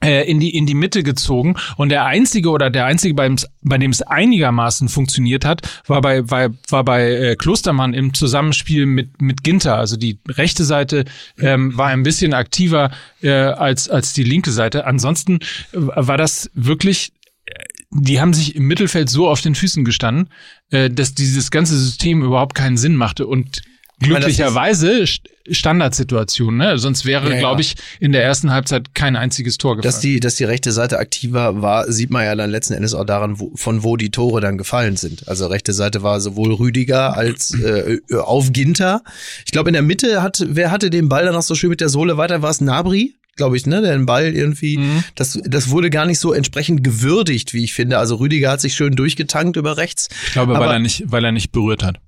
[0.00, 1.56] in die in die Mitte gezogen.
[1.76, 6.50] Und der einzige oder der einzige bei dem es einigermaßen funktioniert hat war bei war,
[6.68, 9.76] war bei äh, Klostermann im Zusammenspiel mit mit Ginter.
[9.76, 11.04] Also die rechte Seite
[11.38, 12.90] ähm, war ein bisschen aktiver
[13.22, 14.86] äh, als als die linke Seite.
[14.86, 15.38] Ansonsten
[15.72, 17.12] äh, war das wirklich
[17.46, 20.28] äh, die haben sich im Mittelfeld so auf den Füßen gestanden,
[20.70, 23.26] äh, dass dieses ganze System überhaupt keinen Sinn machte.
[23.26, 23.62] Und
[24.00, 25.04] glücklicherweise
[25.50, 26.78] Standardsituation, ne?
[26.78, 29.92] Sonst wäre, ja, glaube ich, in der ersten Halbzeit kein einziges Tor gefallen.
[29.92, 33.04] Dass die, dass die rechte Seite aktiver war, sieht man ja dann letzten Endes auch
[33.04, 35.28] daran, wo, von wo die Tore dann gefallen sind.
[35.28, 39.02] Also rechte Seite war sowohl Rüdiger als äh, auf Ginter.
[39.44, 41.80] Ich glaube, in der Mitte hat, wer hatte den Ball dann noch so schön mit
[41.80, 42.42] der Sohle weiter?
[42.42, 43.14] War es Nabri?
[43.36, 45.04] glaube ich, ne, der den Ball irgendwie, mhm.
[45.14, 47.98] das, das wurde gar nicht so entsprechend gewürdigt, wie ich finde.
[47.98, 50.08] Also Rüdiger hat sich schön durchgetankt über rechts.
[50.24, 51.98] Ich glaube, weil er nicht, weil er nicht berührt hat.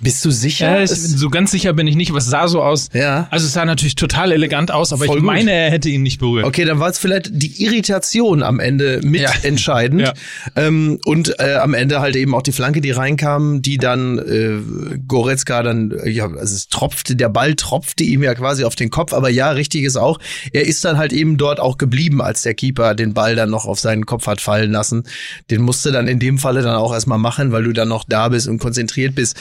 [0.00, 0.80] Bist du sicher?
[0.80, 2.88] Äh, so ganz sicher bin ich nicht, aber es sah so aus.
[2.94, 3.28] Ja.
[3.30, 6.18] Also es sah natürlich total elegant aus, aber Voll ich meine, er hätte ihn nicht
[6.18, 6.46] berührt.
[6.46, 9.30] Okay, dann war es vielleicht die Irritation am Ende mit ja.
[9.42, 10.12] Ja.
[10.56, 14.58] Ähm, und äh, am Ende halt eben auch die Flanke, die reinkam, die dann äh,
[15.06, 19.12] Goretzka dann, ja, also es tropfte, der Ball tropfte ihm ja quasi auf den Kopf,
[19.12, 20.18] aber ja, richtig ist auch,
[20.52, 23.66] er ist dann halt eben dort auch geblieben, als der Keeper den Ball dann noch
[23.66, 25.04] auf seinen Kopf hat fallen lassen.
[25.50, 28.28] Den musste dann in dem Falle dann auch erstmal machen, weil du dann noch da
[28.28, 29.36] bist und konzentriert bist.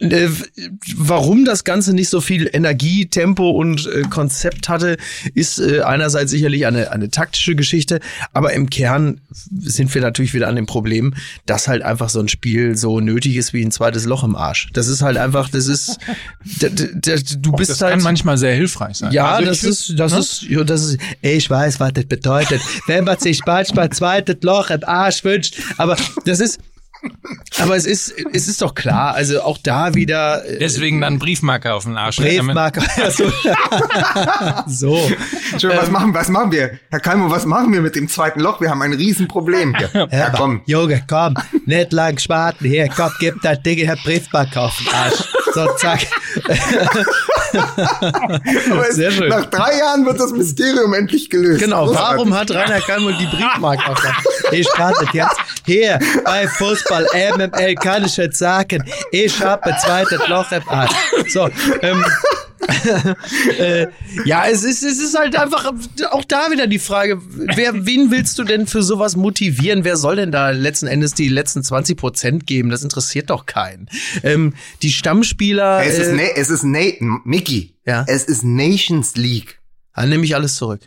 [0.00, 0.28] Äh,
[0.96, 4.96] warum das Ganze nicht so viel Energie, Tempo und äh, Konzept hatte,
[5.34, 8.00] ist äh, einerseits sicherlich eine, eine taktische Geschichte,
[8.32, 12.28] aber im Kern sind wir natürlich wieder an dem Problem, dass halt einfach so ein
[12.28, 14.70] Spiel so nötig ist wie ein zweites Loch im Arsch.
[14.72, 15.98] Das ist halt einfach, das ist,
[17.38, 17.92] du bist das halt.
[17.92, 19.12] kann manchmal sehr hilfreich sein.
[19.12, 20.18] Ja, also das, ist, das ne?
[20.18, 24.70] ist, ja, das ist, ich weiß, was das bedeutet, wenn man sich manchmal zweites Loch
[24.70, 26.58] im Arsch wünscht, aber das ist,
[27.58, 30.44] aber es ist, es ist doch klar, also auch da wieder.
[30.44, 32.16] Äh, Deswegen dann Briefmarker auf den Arsch.
[32.16, 32.82] Briefmarker.
[33.10, 33.30] so.
[34.66, 35.10] so.
[35.58, 36.78] Schön, was, ähm, machen, was machen wir?
[36.90, 38.60] Herr Kalmo, was machen wir mit dem zweiten Loch?
[38.60, 39.90] Wir haben ein Riesenproblem hier.
[40.00, 40.62] Ja, ja komm.
[40.66, 41.34] Junge, komm,
[41.66, 42.64] nicht lang schwarten.
[42.64, 45.24] Hier, komm, gib das Ding, Herr Briefmarker auf den Arsch.
[45.52, 46.06] So, zack.
[48.90, 49.28] Sehr schön.
[49.28, 51.60] Nach drei Jahren wird das Mysterium endlich gelöst.
[51.60, 54.24] Genau, warum hat Rainer Kalmo die Briefmarke aufgemacht?
[54.52, 55.36] Ich startet jetzt
[55.70, 57.06] hier bei Fußball
[57.36, 60.92] MML kann ich jetzt sagen, ich habe ein zweites Loch im Arsch.
[61.28, 61.48] So,
[61.82, 62.04] ähm,
[63.58, 63.86] äh,
[64.24, 65.72] ja, es ist, es ist halt einfach
[66.10, 67.20] auch da wieder die Frage,
[67.54, 69.84] wer, wen willst du denn für sowas motivieren?
[69.84, 72.70] Wer soll denn da letzten Endes die letzten 20 Prozent geben?
[72.70, 73.88] Das interessiert doch keinen.
[74.24, 75.84] Ähm, die Stammspieler.
[75.84, 77.74] Es ist, äh, es ist Nathan, Mickey.
[77.86, 78.04] Ja.
[78.08, 79.60] Es ist Nations League.
[79.94, 80.80] Dann nehme ich alles zurück.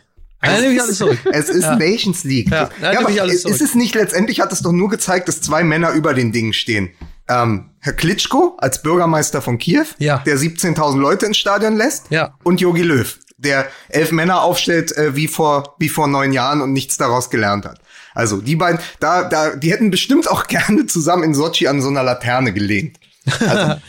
[0.44, 1.18] Dann nehme ich alles zurück.
[1.32, 1.76] Es ist ja.
[1.76, 2.50] Nations League.
[2.50, 5.92] Ja, ja aber ist es nicht letztendlich hat es doch nur gezeigt, dass zwei Männer
[5.92, 6.90] über den Dingen stehen
[7.28, 10.18] ähm, Herr Klitschko als Bürgermeister von Kiew, ja.
[10.18, 12.34] der 17.000 Leute ins Stadion lässt, ja.
[12.42, 16.72] und Jogi Löw, der elf Männer aufstellt äh, wie vor wie vor neun Jahren und
[16.72, 17.80] nichts daraus gelernt hat.
[18.14, 21.88] Also die beiden, da da, die hätten bestimmt auch gerne zusammen in Sochi an so
[21.88, 22.98] einer Laterne gelehnt.
[23.26, 23.80] Also,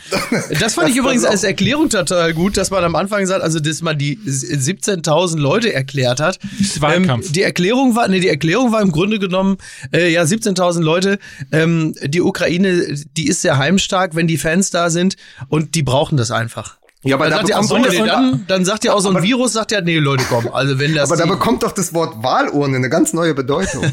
[0.60, 3.82] das fand ich übrigens als Erklärung total gut, dass man am Anfang sagt, also dass
[3.82, 6.38] man die 17.000 Leute erklärt hat.
[6.82, 9.58] Ähm, die Erklärung war, nee, die Erklärung war im Grunde genommen,
[9.92, 11.18] äh, ja 17.000 Leute.
[11.52, 15.16] Ähm, die Ukraine, die ist sehr heimstark, wenn die Fans da sind
[15.48, 16.78] und die brauchen das einfach.
[17.06, 19.00] Ja, aber Dann da sagt er auch bekommt so, doch- dann, dann sagt er auch
[19.00, 21.62] so ein Aber- Virus, sagt er, nee, Leute, komm, also wenn das aber da bekommt
[21.62, 23.84] doch das Wort Wahlurne eine ganz neue Bedeutung.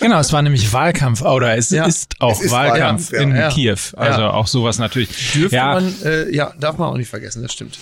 [0.00, 1.84] Genau, es war nämlich Wahlkampf, oder es Ja.
[1.86, 3.20] ist auch Es ist Wahlkampf Wahlkampf, ja.
[3.20, 3.48] in Ja.
[3.50, 3.76] Kiew.
[3.96, 4.30] Also Ja.
[4.32, 5.32] auch sowas natürlich.
[5.34, 7.78] dürfte ja, man, äh, ja, darf man auch nicht vergessen, das stimmt.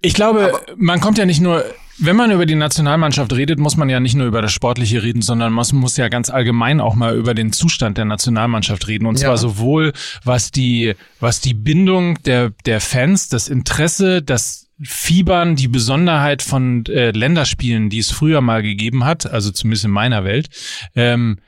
[0.00, 1.64] Ich glaube, man kommt ja nicht nur,
[1.98, 5.20] wenn man über die Nationalmannschaft redet, muss man ja nicht nur über das Sportliche reden,
[5.22, 9.06] sondern man muss ja ganz allgemein auch mal über den Zustand der Nationalmannschaft reden.
[9.06, 9.26] Und Ja.
[9.26, 9.92] zwar sowohl
[10.24, 16.86] was die, was die Bindung der, der Fans, das Interesse, das Fiebern, die Besonderheit von
[16.86, 20.48] äh, Länderspielen, die es früher mal gegeben hat, also zumindest in meiner Welt,
[20.96, 21.38] ähm,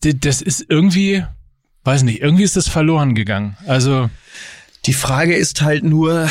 [0.00, 1.24] das ist irgendwie,
[1.84, 3.56] weiß nicht, irgendwie ist das verloren gegangen.
[3.66, 4.08] Also
[4.88, 6.30] Die Frage ist halt nur,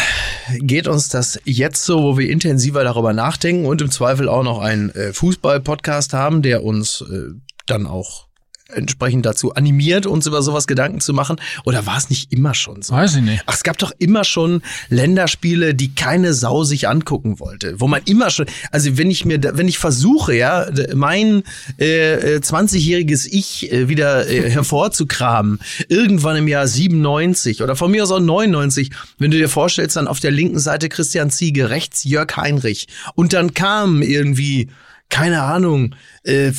[0.58, 4.58] geht uns das jetzt so, wo wir intensiver darüber nachdenken und im Zweifel auch noch
[4.58, 7.36] einen äh, Fußball-Podcast haben, der uns äh,
[7.68, 8.27] dann auch
[8.74, 11.38] entsprechend dazu animiert, uns über sowas Gedanken zu machen?
[11.66, 12.94] Oder war es nicht immer schon so?
[12.94, 13.44] weiß ich nicht.
[13.46, 18.02] Ach, es gab doch immer schon Länderspiele, die keine Sau sich angucken wollte, wo man
[18.06, 21.44] immer schon, also wenn ich mir, wenn ich versuche, ja, mein
[21.80, 28.04] äh, äh, 20-jähriges Ich äh, wieder äh, hervorzukramen, irgendwann im Jahr 97 oder von mir
[28.04, 32.04] aus auch 99, wenn du dir vorstellst, dann auf der linken Seite Christian Ziege, rechts
[32.04, 34.70] Jörg Heinrich und dann kam irgendwie,
[35.10, 36.54] keine Ahnung, äh, äh,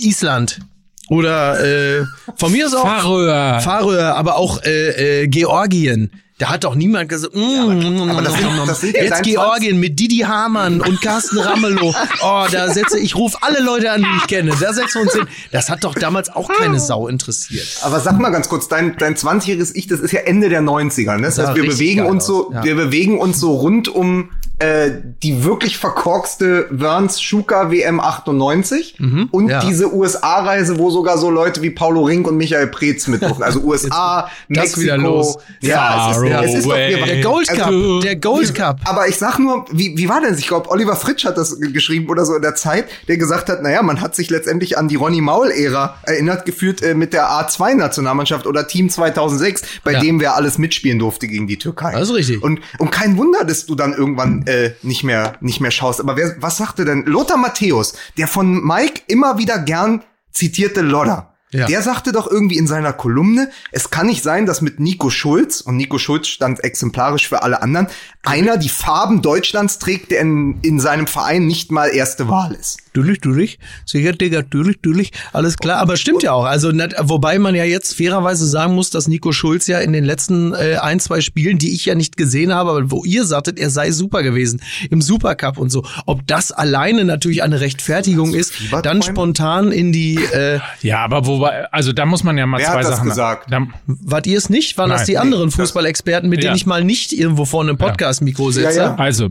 [0.00, 0.60] Island.
[1.08, 2.04] Oder äh,
[2.36, 3.60] von mir aus auch Färöer.
[3.60, 6.10] Färöer, aber auch äh, äh, Georgien.
[6.38, 9.98] Da hat doch niemand gesagt, mm, aber das sind- das sind ja jetzt Georgien mit
[9.98, 11.94] Didi Hamann und Carsten Ramelow.
[12.22, 14.50] Oh, da setze ich ruf alle Leute an, die ich kenne.
[14.60, 15.26] Da setzen wir uns hin.
[15.50, 17.66] Das hat doch damals auch keine Sau interessiert.
[17.80, 21.16] Aber sag mal ganz kurz, dein, dein 20-jähriges Ich, das ist ja Ende der 90er,
[21.16, 21.22] ne?
[21.22, 22.62] Das sah heißt, wir bewegen uns so, ja.
[22.62, 24.90] wir bewegen uns so rund um äh,
[25.22, 28.98] die wirklich verkorkste Werns Schuka WM 98
[29.30, 29.48] und Mhm.
[29.50, 29.60] ja.
[29.60, 33.42] diese USA-Reise, wo sogar so Leute wie Paulo Rink und Michael Preetz mitmachen.
[33.42, 34.80] Also USA, das Mexiko.
[34.80, 35.36] wieder los.
[35.60, 37.04] Ja, es ist, es ist doch, away.
[37.04, 38.80] Der Gold Cup, Also- der Gold Cup.
[38.84, 40.38] aber ich sag nur, wie, wie war denn das?
[40.38, 43.62] Ich glaube, Oliver Fritsch hat das geschrieben oder so in der Zeit, der gesagt hat,
[43.62, 48.46] naja, man hat sich letztendlich an die Ronny Maul-Ära erinnert gefühlt äh, mit der A2-Nationalmannschaft
[48.46, 50.00] oder Team 2006, bei Ja.
[50.00, 51.92] dem wer alles mitspielen durfte gegen die Türkei.
[51.92, 52.42] Das ist richtig.
[52.42, 56.00] Und, und kein Wunder, dass du dann irgendwann äh, nicht mehr nicht mehr schaust.
[56.00, 61.36] Aber wer, was sagte denn Lothar Matthäus, der von Mike immer wieder gern zitierte Lodder?
[61.52, 61.66] Ja.
[61.66, 65.60] Der sagte doch irgendwie in seiner Kolumne, es kann nicht sein, dass mit Nico Schulz,
[65.60, 67.86] und Nico Schulz stand exemplarisch für alle anderen,
[68.24, 72.78] einer die Farben Deutschlands trägt, der in, in seinem Verein nicht mal erste Wahl ist.
[72.96, 76.44] Durch, durch, sicher, Digga, durch, durch, alles klar, aber stimmt ja auch.
[76.46, 80.04] Also, nicht, wobei man ja jetzt fairerweise sagen muss, dass Nico Schulz ja in den
[80.04, 83.58] letzten äh, ein, zwei Spielen, die ich ja nicht gesehen habe, aber wo ihr sagtet,
[83.58, 85.84] er sei super gewesen im Supercup und so.
[86.06, 91.66] Ob das alleine natürlich eine Rechtfertigung ist, dann spontan in die, äh, Ja, aber wobei,
[91.72, 93.08] also da muss man ja mal Wer zwei hat das Sachen.
[93.10, 93.52] gesagt?
[93.52, 94.78] Da, wart ihr es nicht?
[94.78, 95.06] Waren das Nein.
[95.06, 96.48] die anderen das- Fußballexperten, mit Ja.
[96.50, 98.74] denen ich mal nicht irgendwo vorne im Podcast-Mikro sitze?
[98.74, 98.94] Ja, ja.
[98.94, 99.28] also,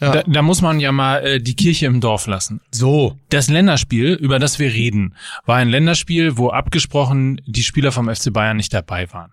[0.00, 0.12] Ja.
[0.12, 2.60] da, da muss man ja mal äh, die Kirche im Dorf lassen.
[2.70, 3.18] So.
[3.30, 8.32] Das Länderspiel, über das wir reden, war ein Länderspiel, wo abgesprochen die Spieler vom FC
[8.32, 9.32] Bayern nicht dabei waren.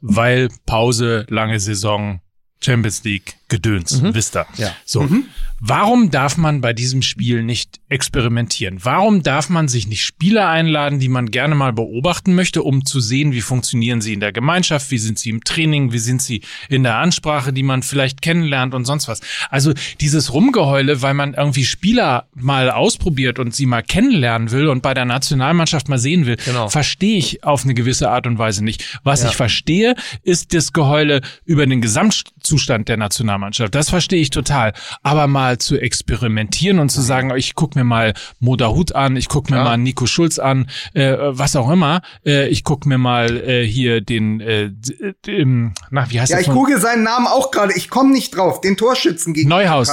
[0.00, 2.20] Weil Pause, lange Saison,
[2.60, 4.46] Champions League, Gedöns, wisst ihr.
[4.56, 4.74] Ja.
[4.86, 5.06] So.
[5.62, 8.78] Warum darf man bei diesem Spiel nicht experimentieren?
[8.82, 12.98] Warum darf man sich nicht Spieler einladen, die man gerne mal beobachten möchte, um zu
[12.98, 16.40] sehen, wie funktionieren sie in der Gemeinschaft, wie sind sie im Training, wie sind sie
[16.70, 19.20] in der Ansprache, die man vielleicht kennenlernt und sonst was.
[19.50, 24.82] Also dieses Rumgeheule, weil man irgendwie Spieler mal ausprobiert und sie mal kennenlernen will und
[24.82, 26.70] bei der Nationalmannschaft mal sehen will, Genau.
[26.70, 28.98] verstehe ich auf eine gewisse Art und Weise nicht.
[29.02, 29.28] Was Ja.
[29.28, 33.39] ich verstehe, ist das Geheule über den Gesamtzustand der Nationalmannschaft.
[33.70, 34.72] Das verstehe ich total.
[35.02, 39.52] Aber mal zu experimentieren und zu sagen, ich gucke mir mal Modahut an, ich gucke
[39.52, 39.64] mir Ja.
[39.64, 44.00] mal Nico Schulz an, äh, was auch immer, äh, ich gucke mir mal äh, hier
[44.00, 47.72] den, äh, d- ähm, na, wie heißt Ja, der ich google seinen Namen auch gerade.
[47.76, 48.60] Ich komme nicht drauf.
[48.60, 49.90] Den Torschützen gegen Neuhaus.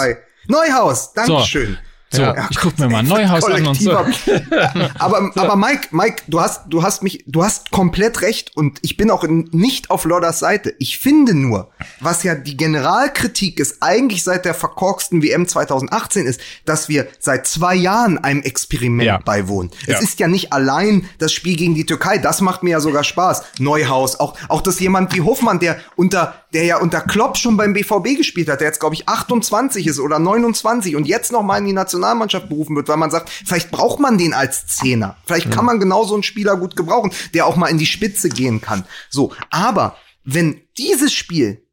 [0.47, 1.73] Neuhaus, Dankeschön.
[1.73, 2.47] So, Ja.
[2.49, 3.91] ich gucke mir mal Neuhaus an und so.
[4.99, 8.95] Aber, aber Mike, Mike, du hast, du hast mich, du hast komplett recht und ich
[8.97, 10.73] bin auch nicht auf Lodders Seite.
[10.79, 16.39] Ich finde nur, was ja die Generalkritik ist, eigentlich seit der verkorksten WM 2018 ist,
[16.65, 19.17] dass wir seit zwei Jahren einem Experiment Ja.
[19.17, 19.71] beiwohnen.
[19.85, 19.95] Ja.
[19.95, 22.17] Es ist ja nicht allein das Spiel gegen die Türkei.
[22.17, 23.43] Das macht mir ja sogar Spaß.
[23.59, 27.73] Neuhaus, auch, auch dass jemand wie Hofmann, der unter, der ja unter Klopp schon beim
[27.73, 31.57] BVB gespielt hat, der jetzt, glaube ich, 28 ist oder 29 und jetzt noch mal
[31.57, 35.17] in die Nationalmannschaft berufen wird, weil man sagt, vielleicht braucht man den als Zehner.
[35.25, 38.29] Vielleicht kann man genau so einen Spieler gut gebrauchen, der auch mal in die Spitze
[38.29, 38.85] gehen kann.
[39.09, 39.33] So.
[39.49, 41.63] Aber wenn dieses Spiel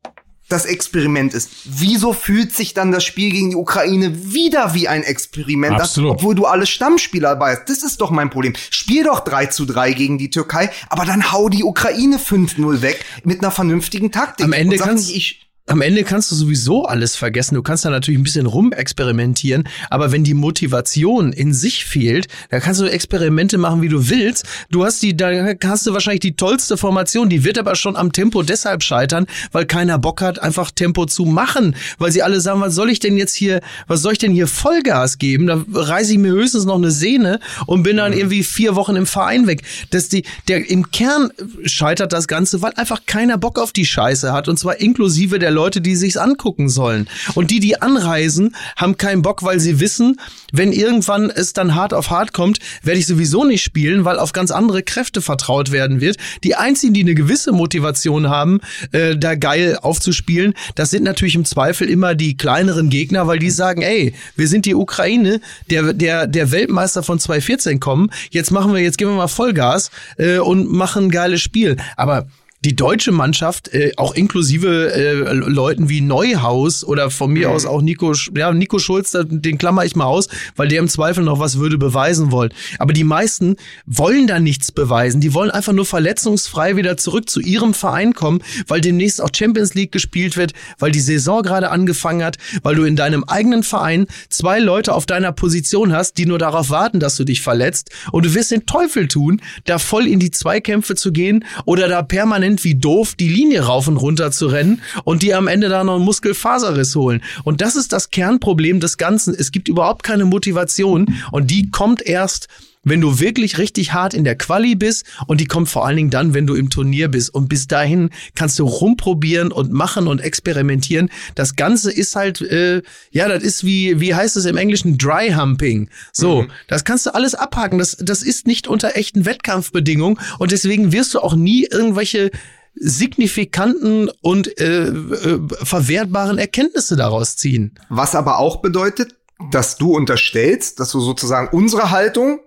[0.48, 5.02] das Experiment ist, wieso fühlt sich dann das Spiel gegen die Ukraine wieder wie ein
[5.02, 6.10] Experiment Absolut.
[6.12, 7.68] an, obwohl du alle Stammspieler dabei hast?
[7.68, 8.52] Das ist doch mein Problem.
[8.70, 13.04] Spiel doch 3 zu 3 gegen die Türkei, aber dann hau die Ukraine 5-0 weg
[13.24, 14.44] mit einer vernünftigen Taktik.
[14.44, 17.54] Am Ende kannst- nicht, ich, Am Ende kannst du sowieso alles vergessen.
[17.54, 22.60] Du kannst da natürlich ein bisschen rumexperimentieren, aber wenn die Motivation in sich fehlt, dann
[22.60, 24.44] kannst du Experimente machen, wie du willst.
[24.70, 28.12] Du hast die, da hast du wahrscheinlich die tollste Formation, die wird aber schon am
[28.12, 32.60] Tempo deshalb scheitern, weil keiner Bock hat, einfach Tempo zu machen, weil sie alle sagen,
[32.60, 35.46] was soll ich denn jetzt hier, was soll ich denn hier Vollgas geben?
[35.46, 39.06] Da reiße ich mir höchstens noch eine Sehne und bin dann irgendwie vier Wochen im
[39.06, 39.62] Verein weg.
[39.88, 41.30] Das die, der, im Kern
[41.64, 45.53] scheitert das Ganze, weil einfach keiner Bock auf die Scheiße hat und zwar inklusive der
[45.54, 47.08] Leute, die sich's angucken sollen.
[47.34, 50.20] Und die, die anreisen, haben keinen Bock, weil sie wissen,
[50.52, 54.32] wenn irgendwann es dann hart auf hart kommt, werde ich sowieso nicht spielen, weil auf
[54.32, 56.16] ganz andere Kräfte vertraut werden wird.
[56.42, 58.60] Die einzigen, die eine gewisse Motivation haben,
[58.92, 63.50] äh, da geil aufzuspielen, das sind natürlich im Zweifel immer die kleineren Gegner, weil die
[63.50, 65.40] sagen, ey, wir sind die Ukraine,
[65.70, 69.90] der, der, der Weltmeister von 2014 kommen, jetzt machen wir, jetzt geben wir mal Vollgas
[70.18, 71.76] äh, und machen ein geiles Spiel.
[71.96, 72.26] Aber
[72.64, 77.82] die deutsche Mannschaft, äh, auch inklusive äh, Leuten wie Neuhaus oder von mir aus auch
[77.82, 81.58] Nico, ja, Nico Schulz, den klammer ich mal aus, weil der im Zweifel noch was
[81.58, 82.52] würde beweisen wollen.
[82.78, 85.20] Aber die meisten wollen da nichts beweisen.
[85.20, 89.74] Die wollen einfach nur verletzungsfrei wieder zurück zu ihrem Verein kommen, weil demnächst auch Champions
[89.74, 94.06] League gespielt wird, weil die Saison gerade angefangen hat, weil du in deinem eigenen Verein
[94.30, 97.90] zwei Leute auf deiner Position hast, die nur darauf warten, dass du dich verletzt.
[98.10, 102.02] Und du wirst den Teufel tun, da voll in die Zweikämpfe zu gehen oder da
[102.02, 105.82] permanent wie doof die Linie rauf und runter zu rennen und die am Ende da
[105.82, 107.22] noch einen Muskelfaserriss holen.
[107.42, 109.34] Und das ist das Kernproblem des Ganzen.
[109.34, 112.48] Es gibt überhaupt keine Motivation und die kommt erst
[112.84, 116.10] wenn du wirklich richtig hart in der Quali bist und die kommt vor allen Dingen
[116.10, 117.34] dann, wenn du im Turnier bist.
[117.34, 121.10] Und bis dahin kannst du rumprobieren und machen und experimentieren.
[121.34, 125.32] Das Ganze ist halt, äh, ja, das ist wie, wie heißt es im Englischen, Dry
[125.32, 125.88] Humping.
[126.12, 127.78] So, das kannst du alles abhaken.
[127.78, 132.30] Das, das ist nicht unter echten Wettkampfbedingungen und deswegen wirst du auch nie irgendwelche
[132.76, 137.78] signifikanten und äh, äh, verwertbaren Erkenntnisse daraus ziehen.
[137.88, 139.14] Was aber auch bedeutet,
[139.50, 142.40] dass du unterstellst, dass du sozusagen unsere Haltung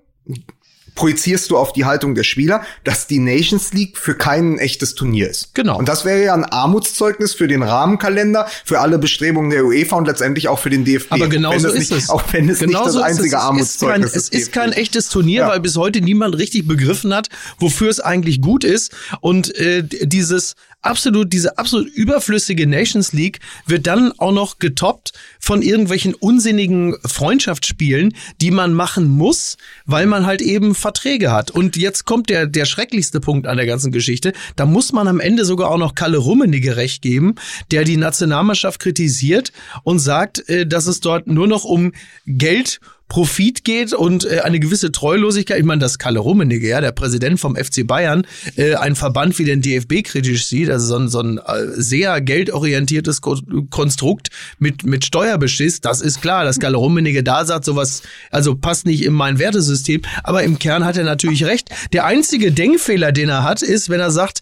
[0.98, 5.30] projizierst du auf die Haltung der Spieler, dass die Nations League für kein echtes Turnier
[5.30, 5.54] ist.
[5.54, 5.78] Genau.
[5.78, 10.08] Und das wäre ja ein Armutszeugnis für den Rahmenkalender, für alle Bestrebungen der UEFA und
[10.08, 11.12] letztendlich auch für den DFB.
[11.12, 12.10] Aber genau wenn so es ist nicht, es.
[12.10, 13.44] Auch wenn es Genau nicht das einzige es.
[13.62, 15.48] Es ist kein, Armutszeugnis es ist kein echtes Turnier, Ja.
[15.50, 18.92] weil bis heute niemand richtig begriffen hat, wofür es eigentlich gut ist.
[19.22, 25.62] Und äh, dieses absolut, diese absolut überflüssige Nations League wird dann auch noch getoppt von
[25.62, 31.52] irgendwelchen unsinnigen Freundschaftsspielen, die man machen muss, weil man halt eben Verträge hat.
[31.52, 34.34] Und jetzt kommt der, der schrecklichste Punkt an der ganzen Geschichte.
[34.56, 37.36] Da muss man am Ende sogar auch noch Kalle Rummenigge recht geben,
[37.72, 39.52] der die Nationalmannschaft kritisiert
[39.84, 41.92] und sagt, äh, dass es dort nur noch um
[42.26, 45.60] Geld Profit geht und äh, eine gewisse Treulosigkeit.
[45.60, 49.46] Ich meine, dass Kalle Rummenigge, ja, der Präsident vom FC Bayern, äh, ein Verband wie
[49.46, 53.38] den DFB kritisch sieht, also so ein, so ein äh, sehr geldorientiertes Ko
[53.70, 58.86] Konstrukt mit, mit Steuerbeschiss, das ist klar, dass Kalle Rummenigge da sagt, sowas, also passt
[58.86, 61.70] nicht in mein Wertesystem, aber im Kern hat er natürlich recht.
[61.94, 64.42] Der einzige Denkfehler, den er hat, ist, wenn er sagt,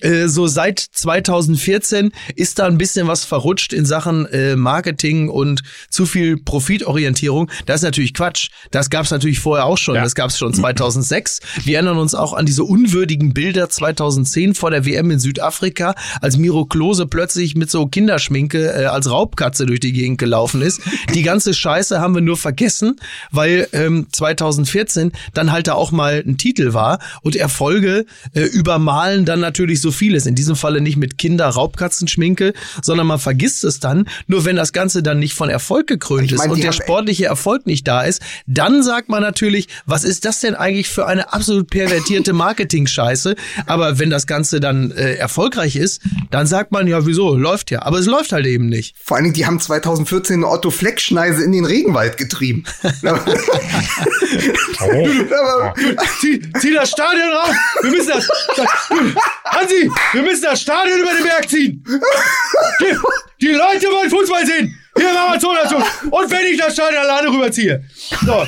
[0.00, 5.62] äh, so seit 2014 ist da ein bisschen was verrutscht in Sachen äh, Marketing und
[5.88, 7.50] zu viel Profitorientierung.
[7.64, 8.50] Das ist natürlich Quatsch.
[8.70, 9.94] Das gab es natürlich vorher auch schon.
[9.94, 10.02] Ja.
[10.02, 11.40] Das gab es schon 2006.
[11.64, 16.36] Wir erinnern uns auch an diese unwürdigen Bilder 2010 vor der WM in Südafrika, als
[16.36, 20.80] Miro Klose plötzlich mit so Kinderschminke äh, als Raubkatze durch die Gegend gelaufen ist.
[21.14, 22.96] Die ganze Scheiße haben wir nur vergessen,
[23.30, 28.04] weil ähm, 2014 dann halt da auch mal ein Titel war und Erfolge
[28.34, 30.26] äh, übermalen dann natürlich so vieles.
[30.26, 34.08] In diesem Falle nicht mit Kinder-Raubkatzenschminke, sondern man vergisst es dann.
[34.26, 36.76] Nur wenn das Ganze dann nicht von Erfolg gekrönt Ich ist meine, und der haben-
[36.82, 41.06] sportliche Erfolg nicht da ist, dann sagt man natürlich, was ist das denn eigentlich für
[41.06, 43.34] eine absolut pervertierte Marketing-Scheiße?
[43.66, 47.82] Aber wenn das Ganze dann äh, erfolgreich ist, dann sagt man, ja, wieso, läuft ja.
[47.82, 48.94] Aber es läuft halt eben nicht.
[49.02, 52.64] Vor allen Dingen, die haben 2014 eine Otto Fleck-Schneise in den Regenwald getrieben.
[54.78, 55.74] Aber-
[56.20, 57.54] Zieh, zieh das Stadion rauf!
[57.82, 58.28] Wir müssen das.
[58.56, 58.66] das
[59.44, 59.75] Hansi,
[60.12, 61.84] wir müssen das Stadion über den Berg ziehen!
[62.80, 62.96] Die,
[63.46, 64.78] die Leute wollen Fußball sehen!
[64.96, 65.86] Hier im Amazonasschutz!
[66.10, 67.84] Und wenn ich das Stadion alleine rüberziehe!
[68.24, 68.46] So.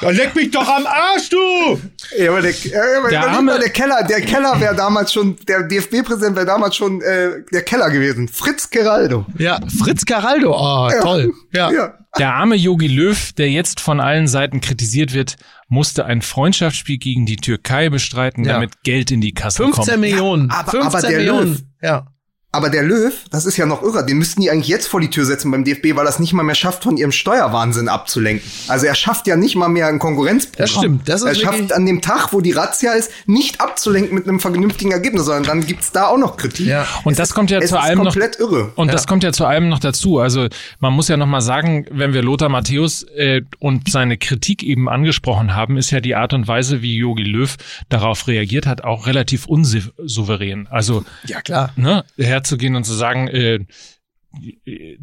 [0.00, 1.80] Dann leck mich doch am Arsch, du!
[2.18, 5.62] Ja, aber der, ja, aber Der arme- der Keller, der Keller wäre damals schon, der
[5.64, 8.28] DFB-Präsident wäre damals schon äh, der Keller gewesen.
[8.28, 9.26] Fritz Geraldo.
[9.38, 11.32] Ja, Fritz Caraldo, oh, toll.
[11.52, 11.70] Ja.
[11.70, 11.94] Ja.
[12.18, 15.36] Der arme Yogi Löw, der jetzt von allen Seiten kritisiert wird,
[15.68, 18.54] musste ein Freundschaftsspiel gegen die Türkei bestreiten, Ja.
[18.54, 20.00] damit Geld in die Kasse 15 kommt.
[20.00, 20.50] Millionen.
[20.50, 21.52] aber- 15 aber der Millionen.
[21.54, 22.06] Löw- Ja.
[22.54, 25.08] Aber der Löw, das ist ja noch irre, den müssten die eigentlich jetzt vor die
[25.08, 28.46] Tür setzen beim DFB, weil er es nicht mal mehr schafft, von ihrem Steuerwahnsinn abzulenken.
[28.68, 30.58] Also er schafft ja nicht mal mehr ein Konkurrenzprogramm.
[30.62, 34.14] Das stimmt, das ist Er schafft an dem Tag, wo die Razzia ist, nicht abzulenken
[34.14, 36.66] mit einem vernünftigen Ergebnis, sondern dann gibt's da auch noch Kritik.
[36.66, 36.86] Ja.
[37.04, 38.04] Und das kommt ja es zu ist allem noch.
[38.12, 38.70] komplett irre.
[38.74, 40.18] Und das kommt ja zu allem noch dazu.
[40.18, 44.62] Also man muss ja noch mal sagen, wenn wir Lothar Matthäus äh, und seine Kritik
[44.62, 47.56] eben angesprochen haben, ist ja die Art und Weise, wie Jogi Löw
[47.88, 50.66] darauf reagiert hat, auch relativ unsouverän.
[50.70, 51.72] Also Ja, klar.
[51.76, 52.04] ne,
[52.42, 53.60] herzugehen und zu sagen, äh,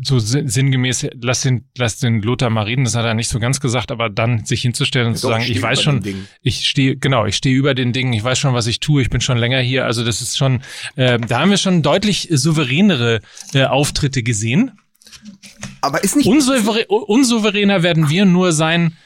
[0.02, 3.40] so sin- sinngemäß, lass den, lass den Lothar mal reden, das hat er nicht so
[3.40, 6.04] ganz gesagt, aber dann sich hinzustellen und zu doch, sagen, ich weiß schon,
[6.42, 9.10] ich stehe, genau, ich stehe über den Dingen, ich weiß schon, was ich tue, ich
[9.12, 10.62] bin schon länger hier, also das ist schon,
[10.96, 13.20] äh, da haben wir schon deutlich souveränere
[13.54, 14.72] äh, Auftritte gesehen.
[15.82, 18.98] Aber ist nicht Unsouverä unsouveräner werden wir nur sein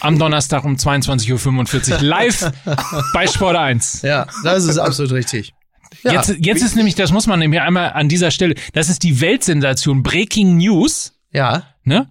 [0.00, 2.50] am Donnerstag um 22.45 Uhr live
[3.12, 4.02] bei Sport 1.
[4.02, 5.52] Ja, das ist absolut richtig.
[6.02, 9.02] Ja, Jetzt, jetzt ist nämlich, das muss man nämlich einmal an dieser Stelle, das ist
[9.02, 12.08] die Weltsensation Breaking News, ja, ne?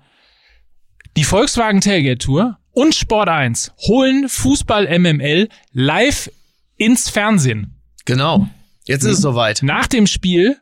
[1.17, 6.29] Die Volkswagen Tailgate Tour und Sport 1 holen Fußball MML live
[6.77, 7.75] ins Fernsehen.
[8.05, 8.47] genau.
[8.87, 9.63] Jetzt ist es soweit.
[9.63, 10.57] Nach dem Spiel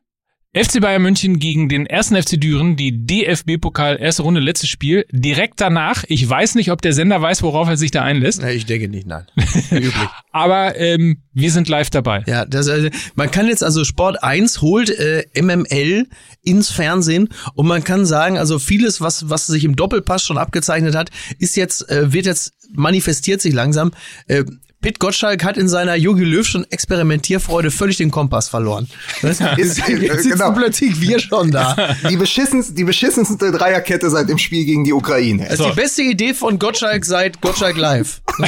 [0.55, 5.03] FC Bayern München gegen den ersten FC Düren, die DFB-Pokal erste Runde, letztes Spiel.
[5.11, 8.49] Direkt danach, ich weiß nicht, ob der Sender weiß, worauf er sich da einlässt, Ja,
[8.49, 9.25] Ich denke nicht, nein.
[9.71, 9.93] Üblich.
[10.31, 12.23] aber ähm, wir sind live dabei.
[12.27, 16.07] Ja, das, also, man kann jetzt also Sport 1 holt äh, MML
[16.43, 20.93] ins Fernsehen und man kann sagen, also vieles, was was sich im Doppelpass schon abgezeichnet
[20.93, 23.91] hat, ist jetzt äh, wird jetzt manifestiert sich langsam.
[24.27, 24.43] Äh,
[24.83, 28.89] Pit Gottschalk hat in seiner Jogi Löw schon Experimentierfreude völlig den Kompass verloren.
[29.21, 30.51] Ist, jetzt sitzen genau.
[30.51, 31.95] plötzlich wir schon da.
[32.09, 35.45] die beschissenste, die beschissenste Dreierkette seit dem Spiel gegen die Ukraine.
[35.49, 38.21] Das ist die beste Idee von Gottschalk seit Gottschalk Live.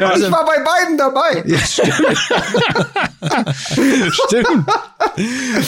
[0.00, 1.42] also- ich war bei beiden dabei.
[4.12, 4.66] Stimmt.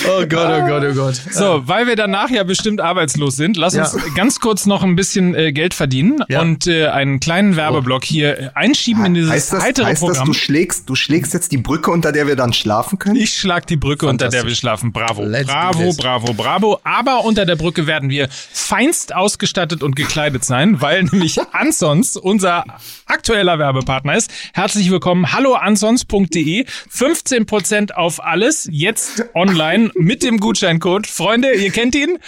[0.08, 1.14] Oh Gott, oh Gott, oh Gott.
[1.32, 3.88] So, weil wir danach ja bestimmt arbeitslos sind, lass Ja.
[3.88, 6.40] uns ganz kurz noch ein bisschen äh, Geld verdienen Ja.
[6.42, 10.08] und äh, einen kleinen Werbeblock hier äh, einschieben in dieses Heißt das, heitere heißt das,
[10.08, 10.26] Programm.
[10.26, 13.16] du schlägst, du schlägst jetzt die Brücke, unter der wir dann schlafen können?
[13.16, 14.92] Ich schlag die Brücke, unter der wir schlafen.
[14.92, 15.24] Bravo.
[15.24, 16.80] Let's bravo, bravo, bravo.
[16.84, 22.64] Aber unter der Brücke werden wir feinst ausgestattet und gekleidet sein, weil nämlich Ansons unser
[23.06, 24.30] aktueller Werbepartner ist.
[24.52, 25.32] Herzlich willkommen.
[25.32, 26.66] Hallo ansons.de.
[26.66, 28.68] 15% auf alles.
[28.70, 31.06] Jetzt online mit dem Gutscheincode.
[31.06, 32.18] Freunde, ihr kennt ihn?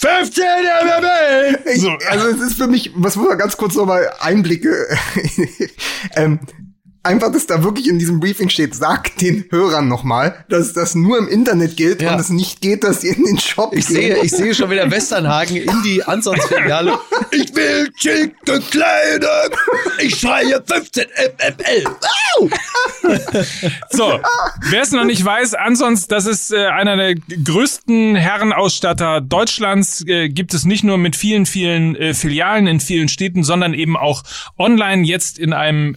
[0.00, 0.44] 15
[0.84, 1.76] MML!
[1.76, 4.86] So, also es ist für mich, was muss man ganz kurz nochmal Einblicke,
[6.14, 6.38] ähm,
[7.02, 11.16] einfach, dass da wirklich in diesem Briefing steht, sagt den Hörern nochmal, dass das nur
[11.18, 12.12] im Internet gilt Ja.
[12.14, 13.96] und es nicht geht, dass sie in den Shop Ich gehen.
[13.96, 16.98] sehe, ich sehe schon wieder Westernhagen in die Ansons-Filiale.
[17.30, 19.58] Ich will schicke Kleidung.
[20.00, 21.04] Ich schreie 15
[21.38, 21.84] MML.
[21.84, 22.50] Wow!
[23.90, 24.20] So,
[24.70, 30.04] wer es noch nicht weiß, ansonsten, das ist äh, einer der größten Herrenausstatter Deutschlands.
[30.06, 33.96] Äh, gibt es nicht nur mit vielen, vielen äh, Filialen in vielen Städten, sondern eben
[33.96, 34.22] auch
[34.58, 35.96] online jetzt in einem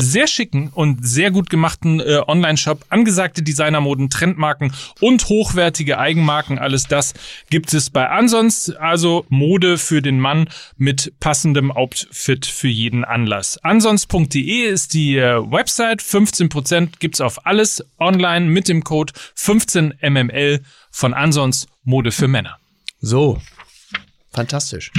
[0.00, 2.84] sehr schicken und sehr gut gemachten äh, Online-Shop.
[2.88, 6.58] Angesagte Designermoden, Trendmarken und hochwertige Eigenmarken.
[6.58, 7.14] Alles das
[7.50, 8.70] gibt es bei Ansons.
[8.70, 13.58] Also Mode für den Mann mit passendem Outfit für jeden Anlass.
[13.58, 16.00] Ansons.de ist die äh, Website.
[16.00, 22.58] 15% gibt's auf alles online mit dem Code 15mml von Ansons Mode für Männer.
[23.00, 23.40] So.
[24.32, 24.92] Fantastisch.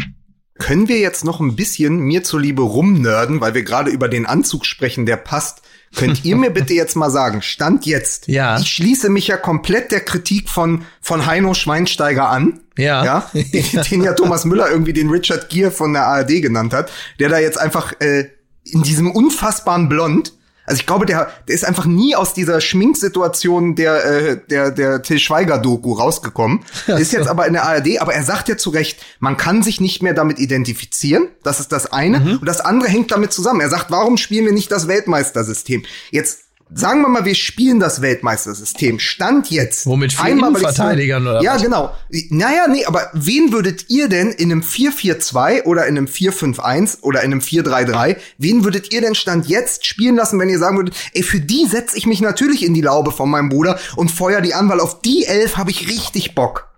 [0.60, 4.66] Können wir jetzt noch ein bisschen mir zuliebe rumnörden, weil wir gerade über den Anzug
[4.66, 5.62] sprechen, der passt.
[5.96, 8.28] Könnt ihr mir bitte jetzt mal sagen, Stand jetzt.
[8.28, 8.60] Ja.
[8.60, 12.60] Ich schließe mich ja komplett der Kritik von, von Heino Schweinsteiger an.
[12.78, 13.04] Ja.
[13.04, 13.32] Ja.
[13.34, 16.92] Den, den ja Thomas Müller irgendwie den Richard Gere von der ARD genannt hat.
[17.20, 18.26] Der da jetzt einfach, äh,
[18.64, 20.34] in diesem unfassbaren Blond,
[20.70, 25.02] also ich glaube, der, der ist einfach nie aus dieser Schminksituation der, äh, der, der
[25.02, 26.64] Till Schweiger-Doku rausgekommen.
[26.86, 29.82] Ist jetzt aber in der ARD, aber er sagt ja zu Recht, man kann sich
[29.82, 31.30] nicht mehr damit identifizieren.
[31.42, 32.38] Das ist das eine.
[32.40, 33.62] Und das andere hängt damit zusammen.
[33.62, 35.84] Er sagt, warum spielen wir nicht das Weltmeistersystem?
[36.12, 39.00] Jetzt Sagen wir mal, wir spielen das Weltmeistersystem.
[39.00, 39.88] Stand jetzt.
[39.88, 41.64] Womit vier weil ich's- Innenverteidigern oder Ja, was?
[41.64, 41.92] genau.
[42.30, 47.22] Naja, nee, aber wen würdet ihr denn in einem 4-4-2 oder in einem 4-5-1 oder
[47.24, 50.96] in einem 4-3-3, wen würdet ihr denn Stand jetzt spielen lassen, wenn ihr sagen würdet,
[51.14, 54.42] ey, für die setze ich mich natürlich in die Laube von meinem Bruder und feuer
[54.42, 56.69] die an, weil auf die Elf habe ich richtig Bock.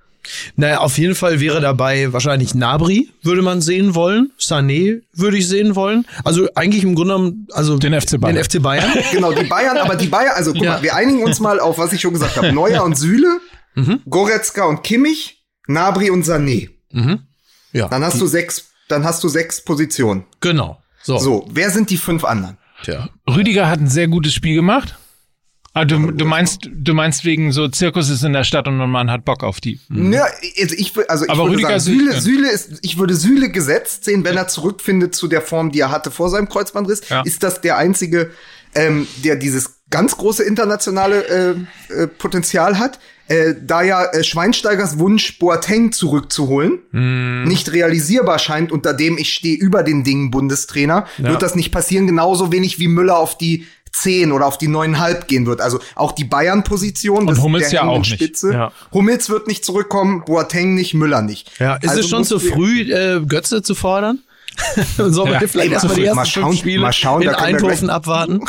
[0.55, 4.31] Naja, auf jeden Fall wäre dabei wahrscheinlich Nabri, würde man sehen wollen.
[4.39, 6.05] Sané würde ich sehen wollen.
[6.23, 8.35] Also eigentlich im Grunde genommen, also Den FC Bayern.
[8.35, 8.91] Den FC Bayern.
[9.11, 10.73] Genau, die Bayern, aber die Bayern, also guck Ja.
[10.73, 12.51] mal, wir einigen uns mal auf, was ich schon gesagt habe.
[12.53, 13.39] Neuer und Süle,
[14.09, 16.69] Goretzka und Kimmich, Nabri und Sané.
[17.73, 20.25] ja, Dann hast du sechs, dann hast du sechs Positionen.
[20.39, 20.77] genau.
[21.03, 21.17] So.
[21.17, 22.57] So, wer sind die fünf anderen?
[22.83, 23.09] Tja.
[23.27, 24.97] Rüdiger hat ein sehr gutes Spiel gemacht.
[25.73, 29.09] Ah, du, du meinst, du meinst wegen so Zirkus ist in der Stadt und man
[29.09, 29.79] hat Bock auf die.
[29.89, 30.25] Ja,
[30.61, 34.03] also ich, also ich Aber würde Rüdiger sagen, Süle, Süle- ist, ich würde Süle gesetzt
[34.03, 37.07] sehen, wenn er zurückfindet zu der Form, die er hatte vor seinem Kreuzbandriss.
[37.07, 37.21] Ja.
[37.21, 38.31] Ist das der einzige,
[38.75, 41.55] ähm, der dieses ganz große internationale
[41.89, 42.99] äh, äh, Potenzial hat?
[43.29, 47.43] Äh, da ja äh, Schweinsteigers Wunsch, Boateng zurückzuholen, Hm.
[47.45, 52.07] nicht realisierbar scheint, unter dem ich stehe über den Dingen Bundestrainer, wird das nicht passieren,
[52.07, 55.61] genauso wenig wie Müller auf die 10 oder auf die 9,5 gehen wird.
[55.61, 58.13] Also auch die Bayern-Position Und des- Hummels der ja auch nicht.
[58.13, 58.53] Spitze.
[58.53, 58.71] Ja.
[58.93, 61.51] Hummels wird nicht zurückkommen, Boateng nicht, Müller nicht.
[61.59, 64.19] Ja, ist Also es schon zu früh, äh, Götze zu fordern?
[64.97, 67.89] Sollen wir Ja, vielleicht erstmal die mal ersten schauen, fünf Spiele mal schauen, in Eindhoven
[67.89, 68.41] abwarten?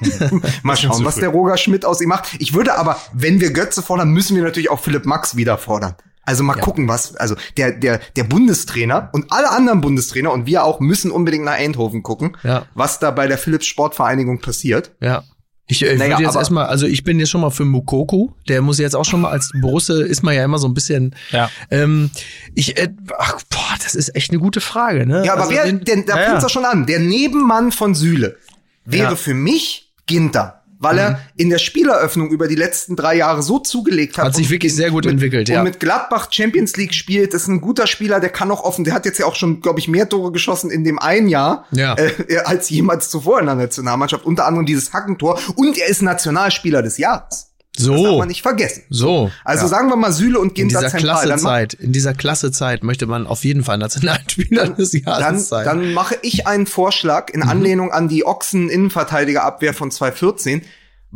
[0.62, 2.28] Mal schauen, was der Roger Schmidt aus ihm macht.
[2.38, 5.94] Ich würde aber, wenn wir Götze fordern, müssen wir natürlich auch Philipp Max wieder fordern.
[6.26, 10.64] Also mal gucken, was, also der, der, der Bundestrainer und alle anderen Bundestrainer und wir
[10.64, 12.66] auch müssen unbedingt nach Eindhoven gucken, Ja.
[12.74, 14.92] was da bei der Philips Sportvereinigung passiert.
[15.00, 15.24] Ja.
[15.66, 18.60] Ich äh, Naja, würde jetzt erstmal, also ich bin jetzt schon mal für Mukoku, der
[18.60, 21.14] muss jetzt auch schon mal als Borusse ist man ja immer so ein bisschen.
[21.30, 21.50] Ja.
[21.70, 22.10] Ähm,
[22.54, 25.24] ich, äh, ach, boah, das ist echt eine gute Frage, ne?
[25.24, 26.48] Ja, aber Also wer, den- denn, da ja, fängt's ja.
[26.48, 26.84] doch schon an.
[26.84, 28.36] Der Nebenmann von Süle
[28.84, 29.16] wäre Ja.
[29.16, 30.63] für mich Ginter.
[30.78, 34.26] Weil er in der Spieleröffnung über die letzten drei Jahre so zugelegt hat.
[34.26, 35.58] Hat sich wirklich sehr gut mit, entwickelt, ja.
[35.60, 38.92] Und mit Gladbach Champions League spielt, ist ein guter Spieler, der kann auch offen, der
[38.94, 41.94] hat jetzt ja auch schon, glaube ich, mehr Tore geschossen in dem einen Jahr, Ja.
[41.96, 44.24] äh, als jemals zuvor in der Nationalmannschaft.
[44.24, 45.38] Unter anderem dieses Hackentor.
[45.56, 47.53] Und er ist Nationalspieler des Jahres.
[47.76, 48.84] Das darf So, man nicht vergessen.
[48.88, 49.30] so.
[49.44, 49.68] Also ja.
[49.68, 51.00] sagen wir mal Süle und in Ginter dieser zentral.
[51.22, 54.92] klasse Dann mach- Zeit, in dieser klasse Zeit möchte man auf jeden Fall Nationalspieler des
[54.92, 55.64] dann, Jahres sein.
[55.64, 57.42] dann mache ich einen Vorschlag Mhm.
[57.42, 60.62] in Anlehnung an die Ochsen-Innenverteidigerabwehr von 2014.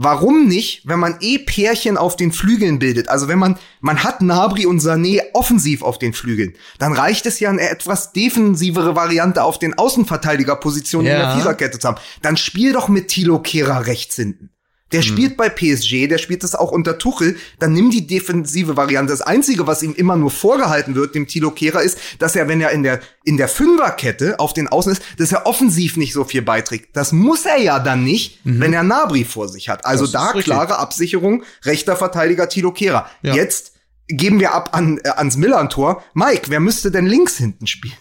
[0.01, 3.09] Warum nicht, wenn man eh Pärchen auf den Flügeln bildet?
[3.09, 7.41] Also wenn man, man hat Nabri und Sané offensiv auf den Flügeln, dann reicht es
[7.41, 11.27] ja eine etwas defensivere Variante auf den Außenverteidigerpositionen in Ja.
[11.35, 11.99] der Viererkette zu haben.
[12.23, 14.51] Dann spiel doch mit Thilo Kehrer rechts hinten.
[14.93, 19.13] Der spielt bei PSG, der spielt das auch unter Tuchel, dann nimm die defensive Variante.
[19.13, 22.61] Das Einzige, was ihm immer nur vorgehalten wird, dem Tilo Kehrer, ist, dass er, wenn
[22.61, 26.25] er in der, in der Fünferkette auf den Außen ist, dass er offensiv nicht so
[26.25, 26.97] viel beiträgt.
[26.97, 29.85] Das muss er ja dann nicht, wenn er Nabri vor sich hat.
[29.85, 33.11] Also da klare Absicherung, rechter Verteidiger Tilo Kehrer.
[33.23, 33.35] Ja.
[33.35, 33.73] Jetzt
[34.09, 36.03] geben wir ab an, äh, ans Millantor.
[36.15, 37.95] Mike, wer müsste denn links hinten spielen?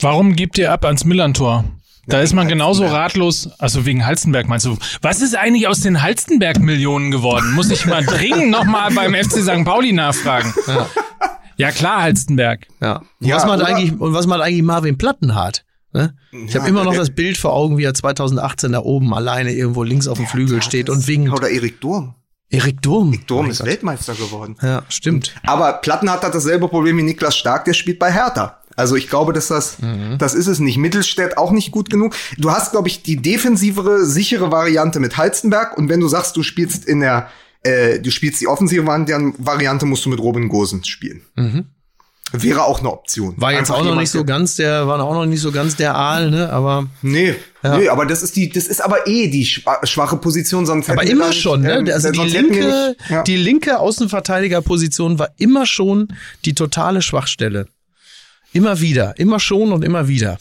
[0.00, 1.64] Warum gibt ihr ab ans Millantor?
[2.10, 4.76] Da ist man genauso ratlos, also wegen Halstenberg meinst du.
[5.02, 7.52] Was ist eigentlich aus den Halstenberg-Millionen geworden?
[7.54, 9.64] Muss ich mal dringend nochmal beim FC St.
[9.64, 10.52] Pauli nachfragen.
[11.56, 12.66] Ja, klar, Halstenberg.
[12.80, 13.02] Ja.
[13.20, 15.64] Und Ja, was macht eigentlich und was macht eigentlich Marvin Plattenhardt?
[15.92, 16.14] Ne?
[16.46, 19.52] Ich Ja, habe immer noch das Bild vor Augen, wie er 2018 da oben alleine
[19.52, 21.32] irgendwo links auf dem Flügel steht und winkt.
[21.32, 22.14] Oder Erik Durm.
[22.48, 23.20] Erik Durm.
[23.26, 23.66] Durm Mein ist Gott.
[23.68, 24.56] Weltmeister geworden.
[24.62, 25.34] Ja, stimmt.
[25.46, 28.59] Aber Plattenhardt hat dasselbe Problem wie Niklas Stark, der spielt bei Hertha.
[28.80, 29.76] Also ich glaube, dass das,
[30.18, 30.76] das ist es nicht.
[30.78, 32.14] Mittelstädt auch nicht gut genug.
[32.38, 35.78] Du hast, glaube ich, die defensivere, sichere Variante mit Halstenberg.
[35.78, 37.28] Und wenn du sagst, du spielst in der,
[37.62, 41.22] äh, du spielst die offensive Vari- Variante, musst du mit Robin Gosens spielen.
[42.32, 43.34] Wäre auch eine Option.
[43.38, 45.74] War jetzt Einfach auch noch nicht so ganz der, war auch noch nicht so ganz
[45.74, 46.48] der Aal, ne?
[46.52, 47.76] Aber Nee, Ja.
[47.76, 51.02] nee, aber das ist die, das ist aber eh die schwa- schwache Position, sonst aber
[51.02, 51.78] immer da nicht, schon, ne?
[51.78, 53.22] ähm, Also die linke, nicht- ja.
[53.24, 56.06] die linke Außenverteidigerposition war immer schon
[56.44, 57.66] die totale Schwachstelle.
[58.52, 60.38] Immer wieder, immer schon und immer wieder.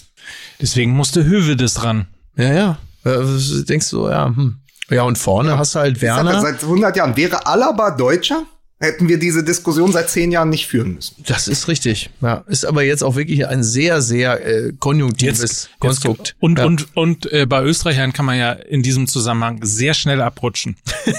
[0.62, 2.08] Deswegen musste Höwe das ran.
[2.36, 2.78] Ja, ja.
[3.06, 4.60] Äh, denkst du, ja, hm.
[4.90, 6.42] Ja, und vorne hast du halt Ich sag ja, Werner.
[6.42, 7.16] Seit 100 Jahren.
[7.16, 8.44] Wäre Alaba Deutscher,
[8.80, 11.16] hätten wir diese Diskussion seit zehn Jahren nicht führen müssen.
[11.28, 12.10] Das ist richtig.
[12.22, 16.36] Ja, ist aber jetzt auch wirklich ein sehr, sehr äh, konjunktives Konstrukt.
[16.40, 16.66] Und, ja.
[16.66, 20.78] und, und äh, bei Österreichern kann man ja in diesem Zusammenhang sehr schnell abrutschen.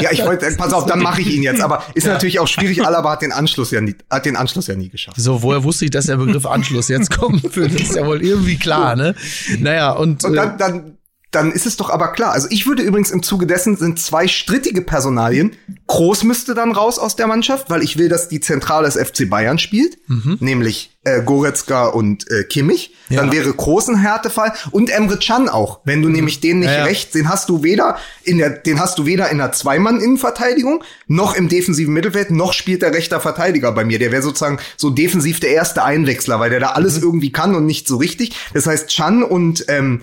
[0.00, 1.60] Ja, ich wollte, pass auf, dann mache ich ihn jetzt.
[1.62, 2.84] Aber ist natürlich auch schwierig.
[2.84, 5.16] Alaba hat den Anschluss ja nie, hat den Anschluss ja nie geschafft.
[5.18, 7.74] So, woher wusste ich, dass der Begriff Anschluss jetzt kommen würde?
[7.74, 9.14] Das ist ja wohl irgendwie klar, ne?
[9.58, 10.95] Naja, und, Und äh, dann, dann,
[11.36, 12.32] dann ist es doch aber klar.
[12.32, 15.54] Also ich würde übrigens im Zuge dessen sind zwei strittige Personalien.
[15.86, 19.28] Groß müsste dann raus aus der Mannschaft, weil ich will, dass die Zentrale des FC
[19.30, 19.98] Bayern spielt,
[20.40, 22.94] nämlich äh, Goretzka und äh, Kimmich.
[23.10, 23.32] Dann Ja.
[23.32, 25.78] wäre Groß ein Härtefall und Emre Can auch.
[25.84, 26.84] Wenn du nämlich den nicht Ja, ja.
[26.84, 31.36] rechts, den hast du weder in der, den hast du weder in der Zweimann-Innenverteidigung noch
[31.36, 33.98] im defensiven Mittelfeld, noch spielt der rechter Verteidiger bei mir.
[33.98, 37.66] Der wäre sozusagen so defensiv der erste Einwechsler, weil der da alles irgendwie kann und
[37.66, 38.34] nicht so richtig.
[38.54, 40.02] Das heißt, Chan und ähm,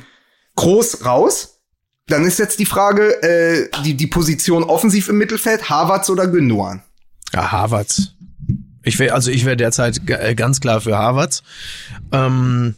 [0.56, 1.60] Groß raus.
[2.08, 6.82] Dann ist jetzt die Frage, äh, die, die Position offensiv im Mittelfeld, Havertz oder Gündogan?
[7.34, 8.10] ja, Harvards.
[8.84, 11.42] Ich wäre, also ich wäre derzeit äh, ganz klar für Harvards.
[12.12, 12.76] Ähm,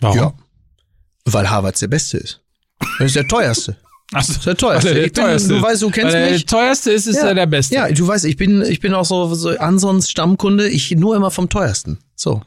[0.00, 0.16] Warum?
[0.16, 0.32] ja.
[1.26, 2.40] Weil Harvards der Beste ist.
[2.98, 3.76] Er ist der teuerste.
[4.12, 4.90] Ach so, Das ist der teuerste.
[4.90, 6.46] weil er Ich bin- du weißt, du kennst weil er mich.
[6.46, 7.74] Der teuerste ist, ist er der Beste.
[7.74, 10.68] Ja, du weißt, ich bin, ich bin auch so, so Ansons Stammkunde.
[10.68, 11.98] Ich nur immer vom teuersten.
[12.16, 12.42] So.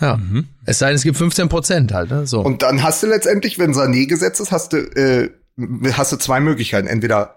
[0.00, 0.16] Ja.
[0.16, 0.48] Mhm.
[0.64, 2.26] Es sei denn, es gibt 15 Prozent halt, ne?
[2.26, 2.40] So.
[2.40, 5.30] Und dann hast du letztendlich, wenn Sané gesetzt ist, hast du, äh,
[5.92, 6.86] hast du zwei Möglichkeiten.
[6.86, 7.36] Entweder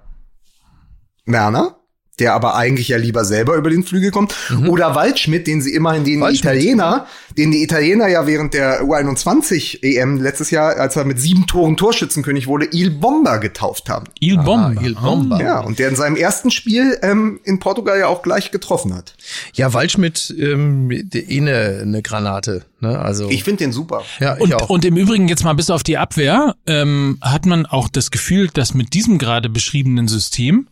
[1.25, 1.80] Werner,
[2.19, 4.69] der aber eigentlich ja lieber selber über den Flügel kommt, mhm.
[4.69, 7.07] oder Waldschmidt, den sie immerhin den Italiener,
[7.37, 11.77] den die Italiener ja während der U21 EM letztes Jahr, als er mit sieben Toren
[11.77, 14.05] Torschützenkönig wurde, Il Bomba getauft haben.
[14.19, 14.73] Il Bomba.
[14.77, 15.41] Ah, Il Bomba.
[15.41, 19.15] Ja, und der in seinem ersten Spiel ähm, in Portugal ja auch gleich getroffen hat.
[19.53, 22.65] Ja, Waldschmidt ähm, eh eine, eine Granate.
[22.81, 22.99] Ne?
[22.99, 24.03] Also ich finde den super.
[24.19, 24.69] Ja, ich und, auch.
[24.69, 28.49] und im Übrigen jetzt mal bis auf die Abwehr ähm, hat man auch das Gefühl,
[28.53, 30.67] dass mit diesem gerade beschriebenen System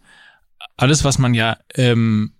[0.79, 2.31] alles, was man ja ähm,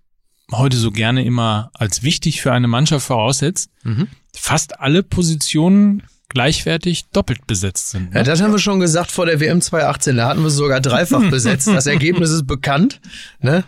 [0.52, 4.08] heute so gerne immer als wichtig für eine Mannschaft voraussetzt, mhm.
[4.34, 8.12] fast alle Positionen gleichwertig doppelt besetzt sind.
[8.12, 8.20] Ne?
[8.20, 10.16] Ja, das haben wir schon gesagt vor der WM 2018.
[10.16, 11.68] Da hatten wir sogar dreifach besetzt.
[11.68, 13.02] Das Ergebnis ist bekannt.
[13.42, 13.64] Ne?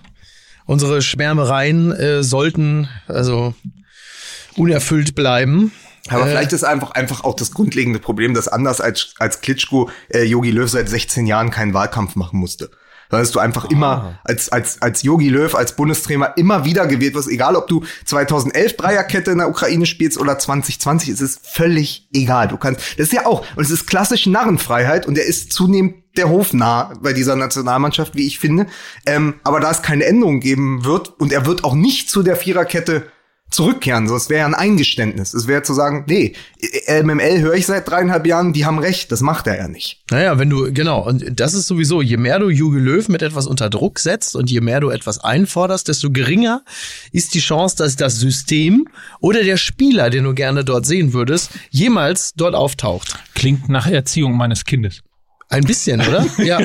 [0.66, 3.54] Unsere Schwärmereien äh, sollten also
[4.56, 5.72] unerfüllt bleiben.
[6.08, 9.90] Aber äh, vielleicht ist einfach einfach auch das grundlegende Problem, dass anders als als Klitschko
[10.10, 12.70] äh, Yogi Löw seit 16 Jahren keinen Wahlkampf machen musste
[13.20, 13.70] dass du einfach ah.
[13.72, 17.84] immer als, als, als Yogi Löw, als Bundestrainer immer wieder gewählt wirst, egal ob du
[18.06, 22.48] 2011 Dreierkette in der Ukraine spielst oder 2020, es ist völlig egal.
[22.48, 25.96] Du kannst, das ist ja auch, und es ist klassisch Narrenfreiheit und er ist zunehmend
[26.18, 28.68] der Hof nah bei dieser Nationalmannschaft, wie ich finde.
[29.06, 32.36] Ähm, aber da es keine Änderung geben wird und er wird auch nicht zu der
[32.36, 33.06] Viererkette
[33.52, 34.08] zurückkehren.
[34.08, 35.34] So, es wäre ja ein Eingeständnis.
[35.34, 36.34] Es wäre zu sagen, nee,
[36.88, 39.12] MML höre ich seit dreieinhalb Jahren, die haben recht.
[39.12, 40.02] Das macht er ja nicht.
[40.10, 43.48] Naja, wenn du, genau, und das ist sowieso, je mehr du Juge Löw mit etwas
[43.48, 46.64] unter Druck setzt und je mehr du etwas einforderst, desto geringer
[47.12, 48.88] ist die Chance, dass das System
[49.20, 53.20] oder der Spieler, den du gerne dort sehen würdest, jemals dort auftaucht.
[53.36, 55.02] Klingt nach Erziehung meines Kindes.
[55.52, 56.26] Ein bisschen, oder?
[56.42, 56.60] Ja.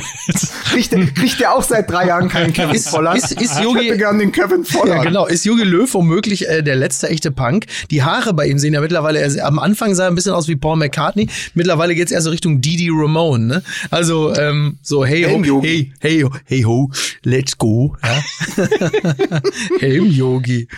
[0.71, 3.19] kriegt, der, kriegt der auch seit drei Jahren keinen Kevin ist, Volland?
[3.19, 4.99] Ist, ist Jogi, ich hätte gern den Kevin Volland.
[4.99, 5.27] Ja, genau.
[5.27, 7.67] Ist Jogi Löw womöglich äh, der letzte echte Punk?
[7.91, 10.47] Die Haare bei ihm sehen ja mittlerweile, er, am Anfang sah er ein bisschen aus
[10.49, 11.29] wie Paul McCartney.
[11.55, 13.63] Mittlerweile geht's eher so Richtung Didi Ramone, ne?
[13.91, 16.91] Also, ähm, so, hey, ho, hey, hey, hey, ho,
[17.25, 17.97] let's go.
[18.03, 18.23] Ja?
[19.81, 20.69] Helm Yogi.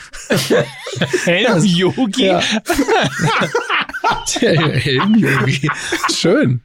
[1.24, 2.24] Helm Yogi?
[2.24, 2.40] Ja.
[4.40, 5.68] Helm Yogi.
[6.14, 6.62] Schön.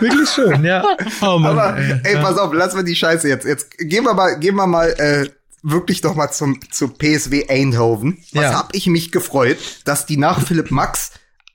[0.00, 0.84] Wirklich schön, ja.
[1.20, 3.46] Oh Mann, Aber ey, ey, pass auf, lass mal die Scheiße jetzt.
[3.46, 5.28] Jetzt gehen wir mal, gehen wir mal äh,
[5.62, 8.18] wirklich doch mal zum zu PSW Eindhoven.
[8.32, 8.54] Was ja.
[8.54, 11.12] hab ich mich gefreut, dass die nach Philipp Max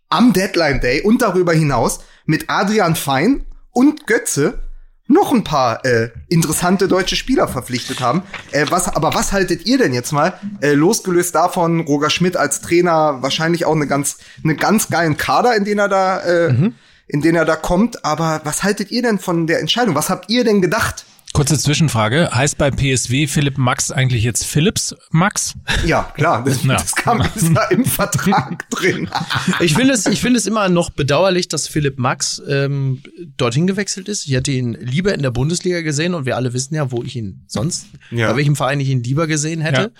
[0.10, 4.64] am Deadline Day und darüber hinaus mit Adrian Fein und Götze
[5.10, 8.24] noch ein paar äh, interessante deutsche Spieler verpflichtet haben.
[8.52, 12.60] Äh, was, aber was haltet ihr denn jetzt mal, äh, losgelöst davon, Roger Schmidt als
[12.60, 16.76] Trainer, wahrscheinlich auch eine ganz, eine ganz geilen Kader, in den er da äh, mhm
[17.08, 18.06] in denen er da kommt.
[18.06, 19.96] Aber was haltet ihr denn von der Entscheidung?
[19.96, 21.06] Was habt ihr denn gedacht?
[21.34, 22.32] Kurze Zwischenfrage.
[22.34, 25.54] Heißt bei PSW Philipp Max eigentlich jetzt Philips Max?
[25.86, 26.44] Ja, klar.
[26.44, 26.74] Das, ja.
[26.74, 29.10] das kam ist da im Vertrag drin.
[29.60, 33.04] Ich finde es, ich finde es immer noch bedauerlich, dass Philipp Max ähm,
[33.38, 34.26] dorthin gewechselt ist.
[34.26, 37.16] Ich hätte ihn lieber in der Bundesliga gesehen und wir alle wissen ja, wo ich
[37.16, 38.32] ihn sonst, ja.
[38.32, 39.92] bei welchem Verein ich ihn lieber gesehen hätte.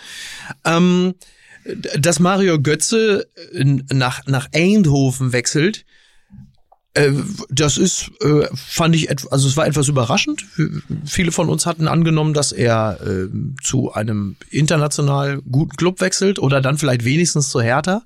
[0.66, 0.78] Ja.
[0.78, 1.14] Ähm,
[2.00, 3.28] dass Mario Götze
[3.92, 5.97] nach, nach Eindhoven wechselt, äh,
[7.50, 10.46] das ist, äh, fand ich, also es war etwas überraschend.
[11.06, 13.28] Viele von uns hatten angenommen, dass er äh,
[13.62, 18.04] zu einem international guten Club wechselt oder dann vielleicht wenigstens zu Hertha.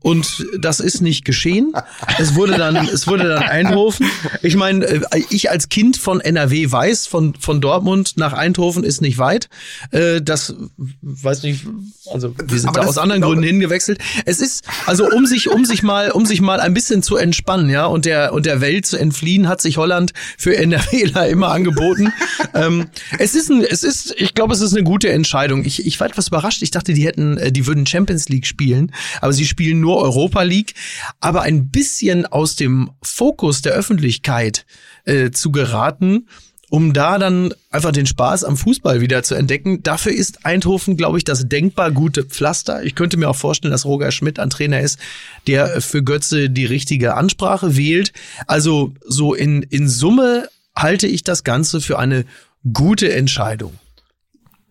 [0.00, 1.72] Und das ist nicht geschehen.
[2.18, 4.06] Es wurde dann, es wurde dann Eindhoven.
[4.42, 9.02] Ich meine, äh, ich als Kind von NRW weiß, von, von Dortmund nach Eindhoven ist
[9.02, 9.48] nicht weit.
[9.90, 10.54] Äh, das
[11.02, 11.66] weiß nicht,
[12.12, 13.98] also wir sind da aus anderen Gründen hingewechselt.
[14.24, 17.68] Es ist, also um sich, um sich mal, um sich mal ein bisschen zu entspannen,
[17.68, 22.12] ja, und der und der Welt zu entfliehen, hat sich Holland für NRWler immer angeboten.
[22.54, 25.64] ähm, es ist ein, es ist, ich glaube, es ist eine gute Entscheidung.
[25.64, 26.62] Ich, ich war etwas überrascht.
[26.62, 30.42] Ich dachte, die hätten, äh, die würden Champions League spielen, aber sie spielen nur Europa
[30.42, 30.74] League.
[31.20, 34.66] Aber ein bisschen aus dem Fokus der Öffentlichkeit
[35.04, 36.26] äh, zu geraten
[36.72, 39.82] um da dann einfach den Spaß am Fußball wieder zu entdecken.
[39.82, 42.82] Dafür ist Eindhoven, glaube ich, das denkbar gute Pflaster.
[42.82, 44.98] Ich könnte mir auch vorstellen, dass Roger Schmidt ein Trainer ist,
[45.46, 48.14] der für Götze die richtige Ansprache wählt.
[48.46, 52.24] Also so in, in Summe halte ich das Ganze für eine
[52.72, 53.74] gute Entscheidung.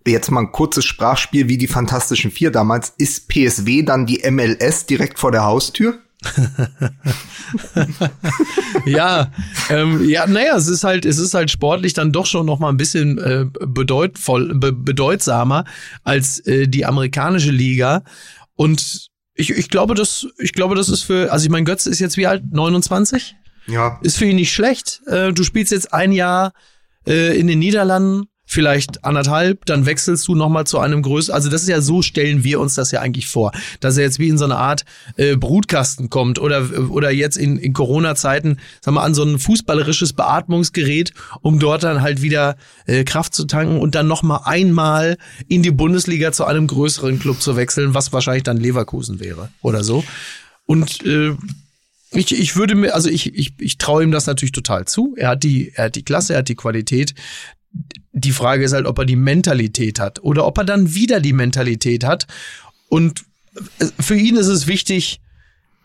[0.07, 2.93] Jetzt mal ein kurzes Sprachspiel wie die Fantastischen Vier damals.
[2.97, 5.99] Ist PSW dann die MLS direkt vor der Haustür?
[8.85, 9.31] ja,
[9.69, 12.69] ähm, ja, naja, es ist halt, es ist halt sportlich dann doch schon noch mal
[12.69, 15.65] ein bisschen äh, bedeutvoll, be bedeutsamer
[16.03, 18.03] als äh, die amerikanische Liga.
[18.55, 21.99] Und ich, ich glaube, das, ich glaube, das ist für, also ich mein Götze ist
[21.99, 23.35] jetzt wie alt, 29?
[23.67, 23.99] Ja.
[24.03, 25.01] Ist für ihn nicht schlecht.
[25.07, 26.53] Äh, du spielst jetzt ein Jahr
[27.07, 31.33] äh, in den Niederlanden, vielleicht anderthalb, dann wechselst du nochmal zu einem größeren.
[31.33, 34.19] Also das ist ja so, stellen wir uns das ja eigentlich vor, dass er jetzt
[34.19, 34.83] wie in so eine Art
[35.15, 40.11] äh, Brutkasten kommt oder, oder jetzt in, in Corona-Zeiten, sagen wir, an so ein fußballerisches
[40.11, 45.63] Beatmungsgerät, um dort dann halt wieder äh, Kraft zu tanken und dann nochmal einmal in
[45.63, 50.03] die Bundesliga zu einem größeren Club zu wechseln, was wahrscheinlich dann Leverkusen wäre oder so.
[50.65, 51.37] Und äh,
[52.11, 55.15] ich, ich würde mir, also ich, ich, ich traue ihm das natürlich total zu.
[55.17, 57.15] Er hat die, er hat die Klasse, er hat die Qualität.
[58.13, 61.33] Die Frage ist halt, ob er die Mentalität hat oder ob er dann wieder die
[61.33, 62.27] Mentalität hat.
[62.89, 63.23] Und
[63.79, 65.21] äh, für ihn ist es wichtig,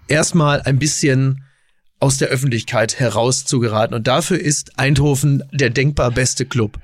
[0.09, 1.43] erstmal ein bisschen
[2.01, 3.95] aus der Öffentlichkeit herauszugeraten.
[3.95, 6.78] Und dafür ist Eindhoven der denkbar beste Club.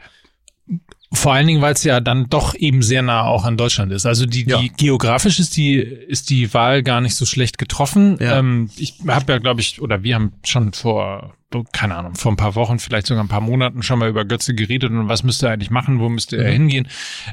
[1.14, 4.06] Vor allen Dingen, weil es ja dann doch eben sehr nah auch an Deutschland ist.
[4.06, 4.58] Also die, Ja.
[4.58, 8.16] die geografisch ist die ist die Wahl gar nicht so schlecht getroffen.
[8.18, 8.38] Ja.
[8.38, 11.34] Ähm, ich habe ja, glaube ich, oder wir haben schon vor
[11.72, 14.54] keine Ahnung, vor ein paar Wochen, vielleicht sogar ein paar Monaten schon mal über Götze
[14.54, 16.88] geredet und was müsste er eigentlich machen, wo müsste er hingehen.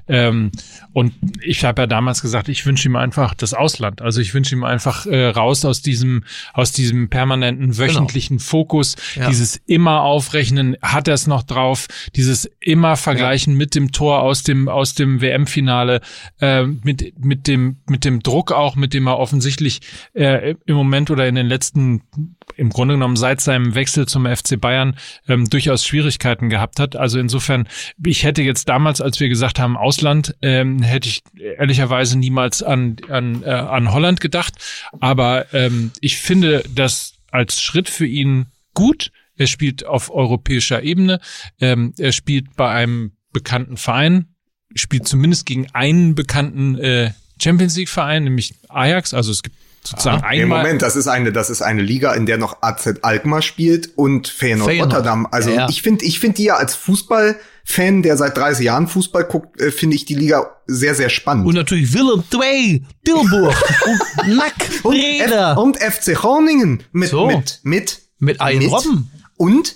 [0.07, 0.51] Ähm,
[0.93, 4.01] und ich habe ja damals gesagt, ich wünsche ihm einfach das Ausland.
[4.01, 9.28] Also ich wünsche ihm einfach äh, raus aus diesem, aus diesem permanenten wöchentlichen Fokus, Ja.
[9.30, 14.43] dieses immer aufrechnen, hat er es noch drauf, dieses immer vergleichen mit dem Tor aus
[14.43, 16.01] dem, aus dem WM-Finale,
[16.41, 19.82] äh, mit, mit dem, mit dem Druck auch, mit dem er offensichtlich
[20.13, 22.01] äh, im Moment oder in den letzten,
[22.55, 24.97] im Grunde genommen seit seinem Wechsel zum FC Bayern
[25.28, 26.95] ähm, durchaus Schwierigkeiten gehabt hat.
[26.95, 27.68] Also insofern,
[28.05, 32.97] ich hätte jetzt damals, als wir gesagt haben Ausland, ähm, hätte ich ehrlicherweise niemals an,
[33.10, 34.55] an, äh, an Holland gedacht.
[34.99, 39.12] Aber ähm, ich finde das als Schritt für ihn gut.
[39.36, 41.20] Er spielt auf europäischer Ebene.
[41.62, 44.36] Ähm, er spielt bei einem bekannten Verein,
[44.76, 49.14] spielt zumindest gegen einen bekannten äh, Champions League Verein, nämlich Ajax.
[49.14, 50.64] Also es gibt sozusagen Nee, einmal.
[50.64, 54.28] Moment, das ist eine, das ist eine Liga, in der noch AZ Alkmaar spielt und
[54.28, 54.92] Feyenoord, Feyenoord.
[54.94, 55.28] Rotterdam.
[55.32, 55.70] Also Ja, ja.
[55.70, 59.72] ich finde, ich finde die ja als Fußballfan, der seit 30 Jahren Fußball guckt, äh,
[59.72, 61.48] finde ich die Liga sehr, sehr spannend.
[61.48, 63.56] Und natürlich Willem II, Tilburg
[64.26, 64.54] und Nack,
[64.84, 64.96] und.
[64.96, 67.28] F und FC Groningen mit, So.
[67.28, 69.12] mit, mit, Mit Ian Robben.
[69.38, 69.76] Und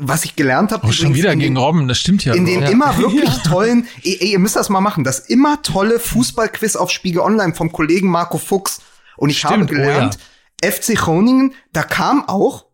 [0.00, 2.32] was ich gelernt habe, Oh, schon wieder in gegen den, Robben, das stimmt ja.
[2.34, 2.68] in den Ja.
[2.68, 6.90] immer wirklich tollen, ey, ey, ihr müsst das mal machen, das immer tolle Fußballquiz auf
[6.90, 8.80] Spiegel Online vom Kollegen Marco Fuchs.
[9.18, 10.18] Und ich habe Stimmt, oh gelernt,
[10.64, 12.64] FC Groningen, da kam auch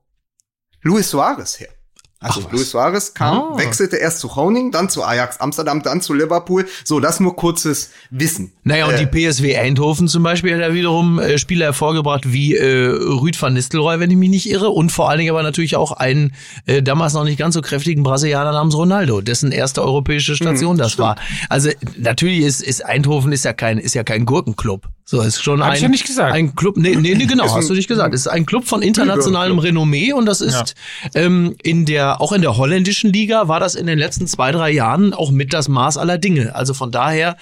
[0.83, 1.69] Luis Suarez her.
[2.21, 2.53] Also Ach.
[2.53, 3.59] Luis Suarez kam, Ah.
[3.59, 6.67] wechselte erst zu Groningen, dann zu Ajax Amsterdam, dann zu Liverpool.
[6.83, 8.53] So, das nur kurzes Wissen.
[8.63, 12.55] Naja, und Äh, die PSW Eindhoven zum Beispiel hat ja wiederum äh, Spieler hervorgebracht wie
[12.57, 15.77] äh, Rüd van Nistelrooy, wenn ich mich nicht irre, und vor allen Dingen aber natürlich
[15.77, 16.33] auch einen
[16.65, 20.99] äh, damals noch nicht ganz so kräftigen Brasilianer namens Ronaldo, dessen erste europäische Station das
[20.99, 21.17] war.
[21.51, 21.69] Also
[21.99, 24.89] natürlich ist, ist Eindhoven ist ja kein ist ja kein Gurkenclub.
[25.07, 26.33] So ist schon Hab ein ich ja nicht gesagt.
[26.33, 26.79] ein Club.
[26.79, 28.15] Nee, nee, nee genau, hast du nicht gesagt.
[28.15, 30.75] Es ist ein Club von internationalem Renommee und das ist
[31.15, 34.71] ähm, in der auch in der holländischen Liga war das in den letzten zwei drei
[34.71, 36.55] Jahren auch mit das Maß aller Dinge.
[36.55, 37.37] Also von daher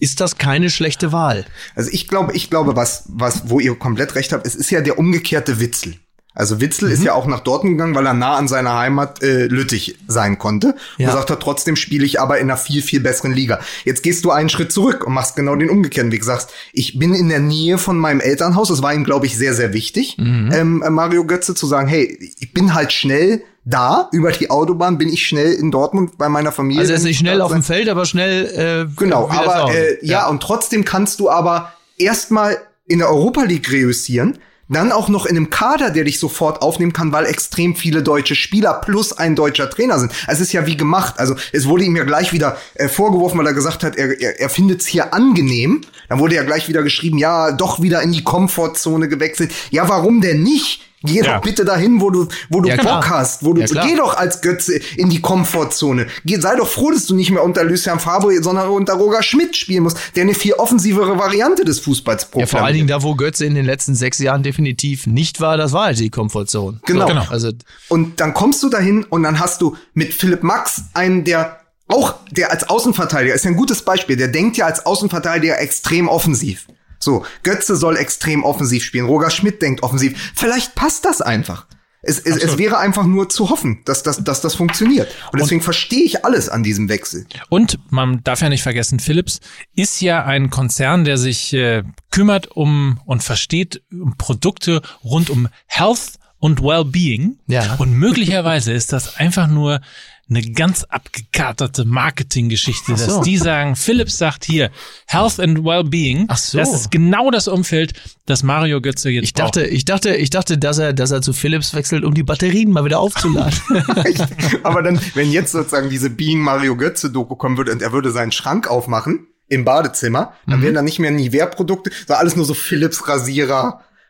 [0.00, 1.44] ist das keine schlechte Wahl.
[1.76, 4.80] Also ich glaube, ich glaube, was, was, wo ihr komplett recht habt, es ist ja
[4.80, 5.94] der umgekehrte Witzel.
[6.34, 6.94] Also Witzel Mhm.
[6.94, 10.38] ist ja auch nach Dortmund gegangen, weil er nah an seiner Heimat äh, Lüttich sein
[10.38, 10.74] konnte.
[10.98, 11.06] Ja.
[11.06, 13.60] Und gesagt hat, trotzdem spiele ich aber in einer viel, viel besseren Liga.
[13.84, 16.24] Jetzt gehst du einen Schritt zurück und machst genau den umgekehrten Weg.
[16.24, 18.68] Sagst, ich bin in der Nähe von meinem Elternhaus.
[18.68, 20.50] Das war ihm, glaube ich, sehr, sehr wichtig, Mhm.
[20.52, 24.98] ähm, äh, Mario Götze zu sagen, hey, ich bin halt schnell da, über die Autobahn
[24.98, 26.80] bin ich schnell in Dortmund bei meiner Familie.
[26.80, 29.96] Also er ist nicht ich schnell auf dem Feld, aber schnell äh, Genau, aber äh,
[30.04, 34.38] ja, und trotzdem kannst du aber erstmal in der Europa League reüssieren,
[34.74, 38.34] dann auch noch in einem Kader, der dich sofort aufnehmen kann, weil extrem viele deutsche
[38.34, 40.12] Spieler plus ein deutscher Trainer sind.
[40.26, 41.14] Es ist ja wie gemacht.
[41.18, 44.40] Also es wurde ihm ja gleich wieder äh, vorgeworfen, weil er gesagt hat, er, er,
[44.40, 45.80] er findet es hier angenehm.
[46.08, 49.52] Dann wurde ja gleich wieder geschrieben, ja, doch wieder in die Komfortzone gewechselt.
[49.70, 50.82] Ja, warum denn nicht?
[51.04, 51.36] Geh Ja.
[51.36, 53.08] doch bitte dahin, wo du, wo du Ja, Bock klar.
[53.10, 56.06] hast, wo du, Ja, geh doch als Götze in die Komfortzone.
[56.24, 59.56] Geh, sei doch froh, dass du nicht mehr unter Lucien Favre, sondern unter Roger Schmidt
[59.56, 62.50] spielen musst, der eine viel offensivere Variante des Fußballs ja, proklamiert.
[62.50, 65.72] vor allen Dingen da, wo Götze in den letzten sechs Jahren definitiv nicht war, das
[65.72, 66.80] war halt die Komfortzone.
[66.86, 67.02] Genau.
[67.02, 67.26] So, Genau.
[67.30, 67.50] Also
[67.88, 72.14] Und dann kommst du dahin und dann hast du mit Philipp Max einen, der auch,
[72.30, 76.66] der als Außenverteidiger, ist ja ein gutes Beispiel, der denkt ja als Außenverteidiger extrem offensiv.
[77.04, 80.32] So, Götze soll extrem offensiv spielen, Roger Schmidt denkt offensiv.
[80.34, 81.66] Vielleicht passt das einfach.
[82.06, 85.08] Es, es, es wäre einfach nur zu hoffen, dass, das dass das funktioniert.
[85.32, 87.26] Und deswegen verstehe ich alles an diesem Wechsel.
[87.48, 89.40] Und man darf ja nicht vergessen, Philips
[89.74, 95.48] ist ja ein Konzern, der sich äh, kümmert um und versteht um Produkte rund um
[95.66, 97.38] Health und Wellbeing.
[97.46, 97.76] Ja.
[97.78, 99.80] Und möglicherweise ist das einfach nur
[100.28, 103.06] eine ganz abgekaterte Marketinggeschichte, so.
[103.06, 104.70] dass die sagen, Philips sagt hier
[105.06, 106.26] Health and Wellbeing.
[106.28, 106.58] Ach so.
[106.58, 107.94] Das ist genau das Umfeld,
[108.26, 111.32] das Mario Götze jetzt Ich dachte, ich dachte, ich dachte, dass er, dass er zu
[111.32, 113.58] Philips wechselt, um die Batterien mal wieder aufzuladen.
[114.64, 118.10] Aber dann, wenn jetzt sozusagen diese Being Mario Götze Doku kommen würde und er würde
[118.10, 122.52] seinen Schrank aufmachen im Badezimmer, dann wären da nicht mehr Nivea-Produkte, sondern alles nur so
[122.52, 123.08] Philips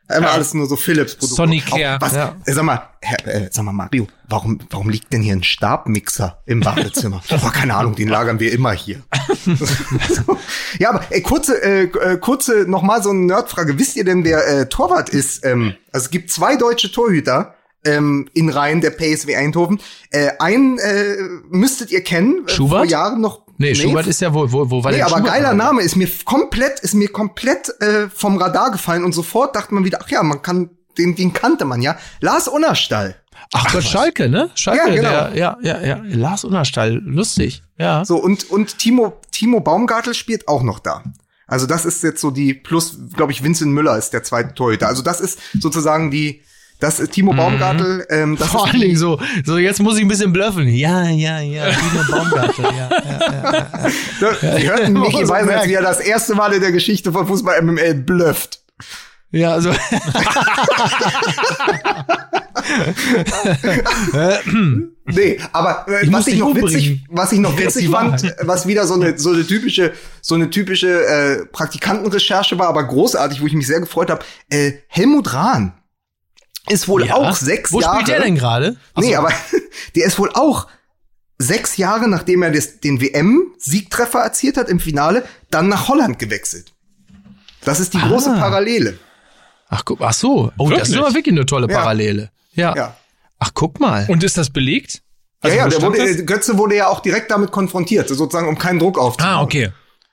[0.08, 1.34] Immer alles nur so Philips-Produkte.
[1.34, 1.96] Sonicare.
[1.96, 2.36] Auch Was, Ja.
[2.44, 6.42] äh, Sag mal, Herr, äh, sag mal, Mario, warum, warum liegt denn hier ein Stabmixer
[6.44, 7.22] im Badezimmer?
[7.30, 9.02] oh, keine Ahnung, den lagern wir immer hier.
[9.46, 10.38] so.
[10.78, 13.78] Ja, aber ey, kurze, äh, äh, kurze, noch mal so eine Nerdfrage.
[13.78, 15.44] Wisst ihr denn, wer äh, Torwart ist?
[15.46, 19.80] Ähm, also es gibt zwei deutsche Torhüter ähm, in Reihen der PSW Eindhoven.
[20.10, 21.16] Äh, einen äh,
[21.48, 22.44] müsstet ihr kennen.
[22.46, 22.78] Äh, Schubert?
[22.80, 23.43] Vor Jahren noch.
[23.58, 25.32] Nee, Schubert ist ja wo, wo, wo war Nee, denn aber Schubert?
[25.32, 29.74] geiler Name ist mir komplett, ist mir komplett äh, vom Radar gefallen und sofort dachte
[29.74, 31.96] man wieder, ach ja, man kann, den, den kannte man ja.
[32.20, 33.16] Lars Unnerstall.
[33.52, 34.50] Ach Gott, Schalke, ne?
[34.54, 35.10] Schalke, Ja, genau.
[35.10, 36.00] der, ja, ja, ja.
[36.04, 37.62] Lars Unnerstall, lustig.
[37.78, 38.04] Ja.
[38.04, 41.02] So, und, und Timo, Timo Baumgartel spielt auch noch da.
[41.46, 44.88] Also das ist jetzt so die, plus, glaube ich, Vincent Müller ist der zweite Torhüter.
[44.88, 46.42] Also das ist sozusagen die,
[46.80, 48.52] das ist Timo Baumgartel, ähm, das Mhm.
[48.52, 50.68] Vor allen Dingen so, so jetzt muss ich ein bisschen bluffen.
[50.68, 54.58] Ja, ja, ja, Timo Baumgartel, ja, ja, ja.
[54.58, 57.12] Sie hörten Ja, Michi so Weiser, als wie er das erste Mal in der Geschichte
[57.12, 58.60] von Fußball MML blufft.
[59.30, 59.72] Ja, also
[65.06, 68.36] Nee, aber äh, Ich was ich noch witzig, was ich noch witzig fand, Wahrheit.
[68.42, 73.42] was wieder so eine so eine typische so eine typische äh, Praktikantenrecherche war, aber großartig,
[73.42, 74.24] wo ich mich sehr gefreut habe.
[74.50, 75.74] Äh, Helmut Rahn
[76.68, 77.14] ist wohl ja.
[77.14, 77.96] auch sechs Wo Jahre.
[78.00, 78.76] spielt der denn gerade?
[78.96, 79.30] Nee, aber
[79.96, 80.66] der ist wohl auch
[81.38, 86.72] sechs Jahre, nachdem er das, den WM-Siegtreffer erzielt hat im Finale, dann nach Holland gewechselt.
[87.64, 88.08] Das ist die Ah.
[88.08, 88.98] große Parallele.
[89.68, 90.52] Ach, guck, ach so.
[90.58, 90.98] Oh, das ist Wirklich?
[91.06, 91.66] aber wirklich eine tolle.
[91.68, 92.30] Parallele.
[92.52, 92.74] Ja.
[92.76, 92.96] Ja.
[93.38, 94.06] Ach, guck mal.
[94.08, 95.02] Und ist das belegt?
[95.40, 98.56] Also, ja, ja, wo wurde, äh, Götze wurde ja auch direkt damit konfrontiert, sozusagen, um
[98.56, 99.34] keinen Druck aufzubauen.
[99.34, 99.70] Ah, okay.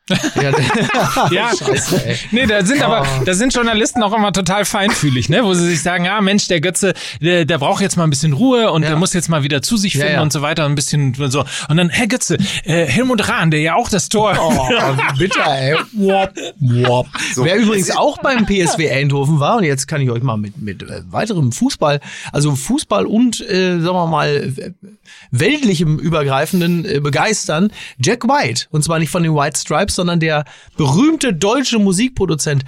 [0.09, 0.51] Ja,
[1.31, 2.17] Ja, Scheiße, ey.
[2.31, 5.81] nee, da sind aber, da sind Journalisten auch immer total feinfühlig, ne, wo sie sich
[5.81, 8.89] sagen, ah Mensch, der Götze, der, der braucht jetzt mal ein bisschen Ruhe und Ja.
[8.89, 10.21] der muss jetzt mal wieder zu sich finden ja.
[10.21, 11.45] und so weiter, ein bisschen so.
[11.69, 14.35] Und dann, Herr Götze, äh, Helmut Rahn, der ja auch das Tor.
[14.41, 15.75] Oh, bitte, ey.
[15.93, 17.07] Wop, wop.
[17.35, 17.45] So.
[17.45, 20.81] Wer übrigens auch beim PSW Eindhoven war, und jetzt kann ich euch mal mit, mit
[20.83, 21.99] äh, weiterem Fußball,
[22.33, 24.51] also Fußball und, äh, sagen wir mal,
[25.31, 28.65] weltlichem Übergreifenden äh, begeistern, Jack White.
[28.71, 30.45] Und zwar nicht von den White Stripes, sondern der
[30.77, 32.65] berühmte deutsche Musikproduzent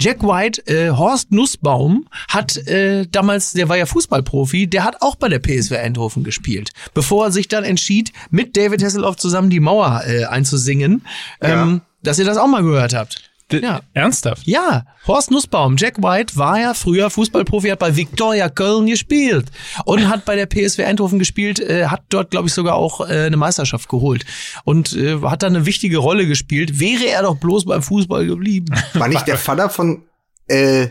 [0.00, 5.14] Jack White, äh, Horst Nussbaum, hat äh, damals, der war ja Fußballprofi, der hat auch
[5.14, 9.60] bei der PSW Eindhoven gespielt, bevor er sich dann entschied, mit David Hasselhoff zusammen die
[9.60, 11.02] Mauer äh, einzusingen,
[11.42, 13.29] ähm, dass ihr das auch mal gehört habt.
[13.52, 13.80] Ja.
[13.94, 14.46] Ernsthaft?
[14.46, 19.46] Ja, Horst Nussbaum, Jack White war ja früher Fußballprofi, hat bei Viktoria Köln gespielt
[19.84, 23.26] und hat bei der PSW Eindhoven gespielt, äh, hat dort, glaube ich, sogar auch äh,
[23.26, 24.24] eine Meisterschaft geholt
[24.64, 26.78] und äh, hat da eine wichtige Rolle gespielt.
[26.80, 28.74] Wäre er doch bloß beim Fußball geblieben.
[28.94, 30.04] War nicht der Vater von,
[30.46, 30.88] äh,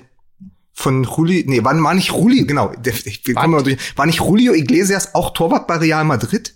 [0.74, 4.20] von Juli, nee, war, war nicht Julio, genau, der, ich, kommen mal durch, war nicht
[4.20, 6.56] Julio Iglesias auch Torwart bei Real Madrid?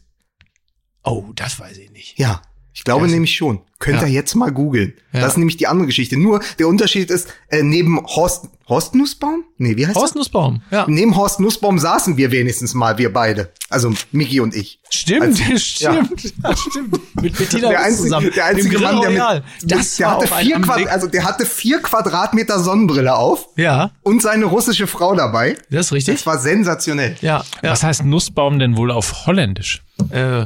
[1.03, 2.17] Oh, das weiß ich nicht.
[2.17, 2.41] Ja,
[2.73, 3.61] ich glaube Ja, so- nämlich schon.
[3.79, 4.07] Könnt Ja.
[4.07, 4.93] ihr jetzt mal googeln.
[5.11, 5.19] Ja.
[5.21, 6.15] Das ist nämlich die andere Geschichte.
[6.17, 9.43] Nur der Unterschied ist, äh, neben Horst, Horst Nussbaum?
[9.57, 10.85] Nee, wie heißt Horst Nussbaum, ja.
[10.87, 13.51] Neben Horst Nussbaum saßen wir wenigstens mal, wir beide.
[13.69, 14.79] Also Miki und ich.
[14.89, 16.55] Stimmt, Als- stimmt, ja.
[16.55, 17.21] stimmt.
[17.21, 18.31] Mit Bettina Der einzige, zusammen.
[18.33, 21.45] der einzige Mann, der mit, das der hatte vier einem Quad, Weg- also der hatte
[21.45, 25.57] vier Quadratmeter Sonnenbrille auf Ja, und seine russische Frau dabei.
[25.69, 26.15] das ist richtig.
[26.15, 27.17] Das war sensationell.
[27.19, 27.71] ja, ja.
[27.71, 29.83] Was heißt Nussbaum denn wohl auf Holländisch?
[30.09, 30.45] äh,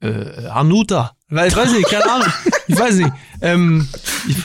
[0.00, 1.12] äh, Hanuta.
[1.28, 2.28] Weil Ich weiß nicht, keine Ahnung.
[2.68, 3.12] Ich weiß nicht.
[3.42, 3.88] Ähm,
[4.26, 4.36] ich,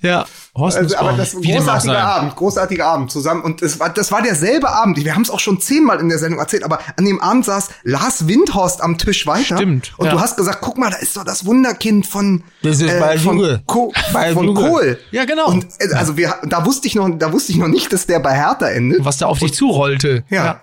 [0.00, 0.24] ja,
[0.56, 2.02] Horst Also, aber das war ein großartiger.
[2.02, 3.42] Abend, großartiger Abend zusammen.
[3.42, 4.96] Und es war, das war derselbe Abend.
[5.04, 7.68] Wir haben es auch schon zehnmal in der Sendung erzählt, aber an dem Abend saß
[7.82, 9.56] Lars Windhorst am Tisch weiter.
[9.56, 10.12] Stimmt, Und ja.
[10.12, 13.60] du hast gesagt, guck mal, da ist doch das Wunderkind von, Das ist bei von.
[13.66, 14.54] Ko Bei von.
[14.54, 14.98] Kohl.
[15.10, 15.48] Ja, genau.
[15.48, 18.20] Und äh, also wir, da wusste ich noch, da wusste ich noch nicht, dass der
[18.20, 19.04] bei Hertha endet.
[19.04, 20.24] was da auf dich zurollte.
[20.30, 20.62] Ja.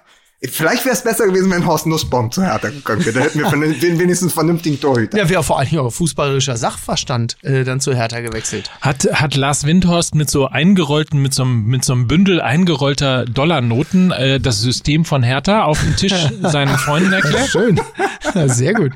[0.53, 3.13] Vielleicht wäre es besser gewesen, wenn Horst Nussbaum zu Hertha gegangen wäre.
[3.13, 5.17] Da hätten wir vernün- wenigstens vernünftigen Torhüter.
[5.17, 8.69] Ja, wäre vor allem auch fußballerischer Sachverstand äh, dann zu Hertha gewechselt.
[8.81, 13.25] Hat, hat Lars Windhorst mit so eingerollten, mit so einem, mit so einem Bündel eingerollter
[13.25, 17.49] Dollarnoten äh, das System von Hertha auf den Tisch seinen Freunden erklärt?
[17.49, 17.79] Schön.
[18.47, 18.91] Sehr gut.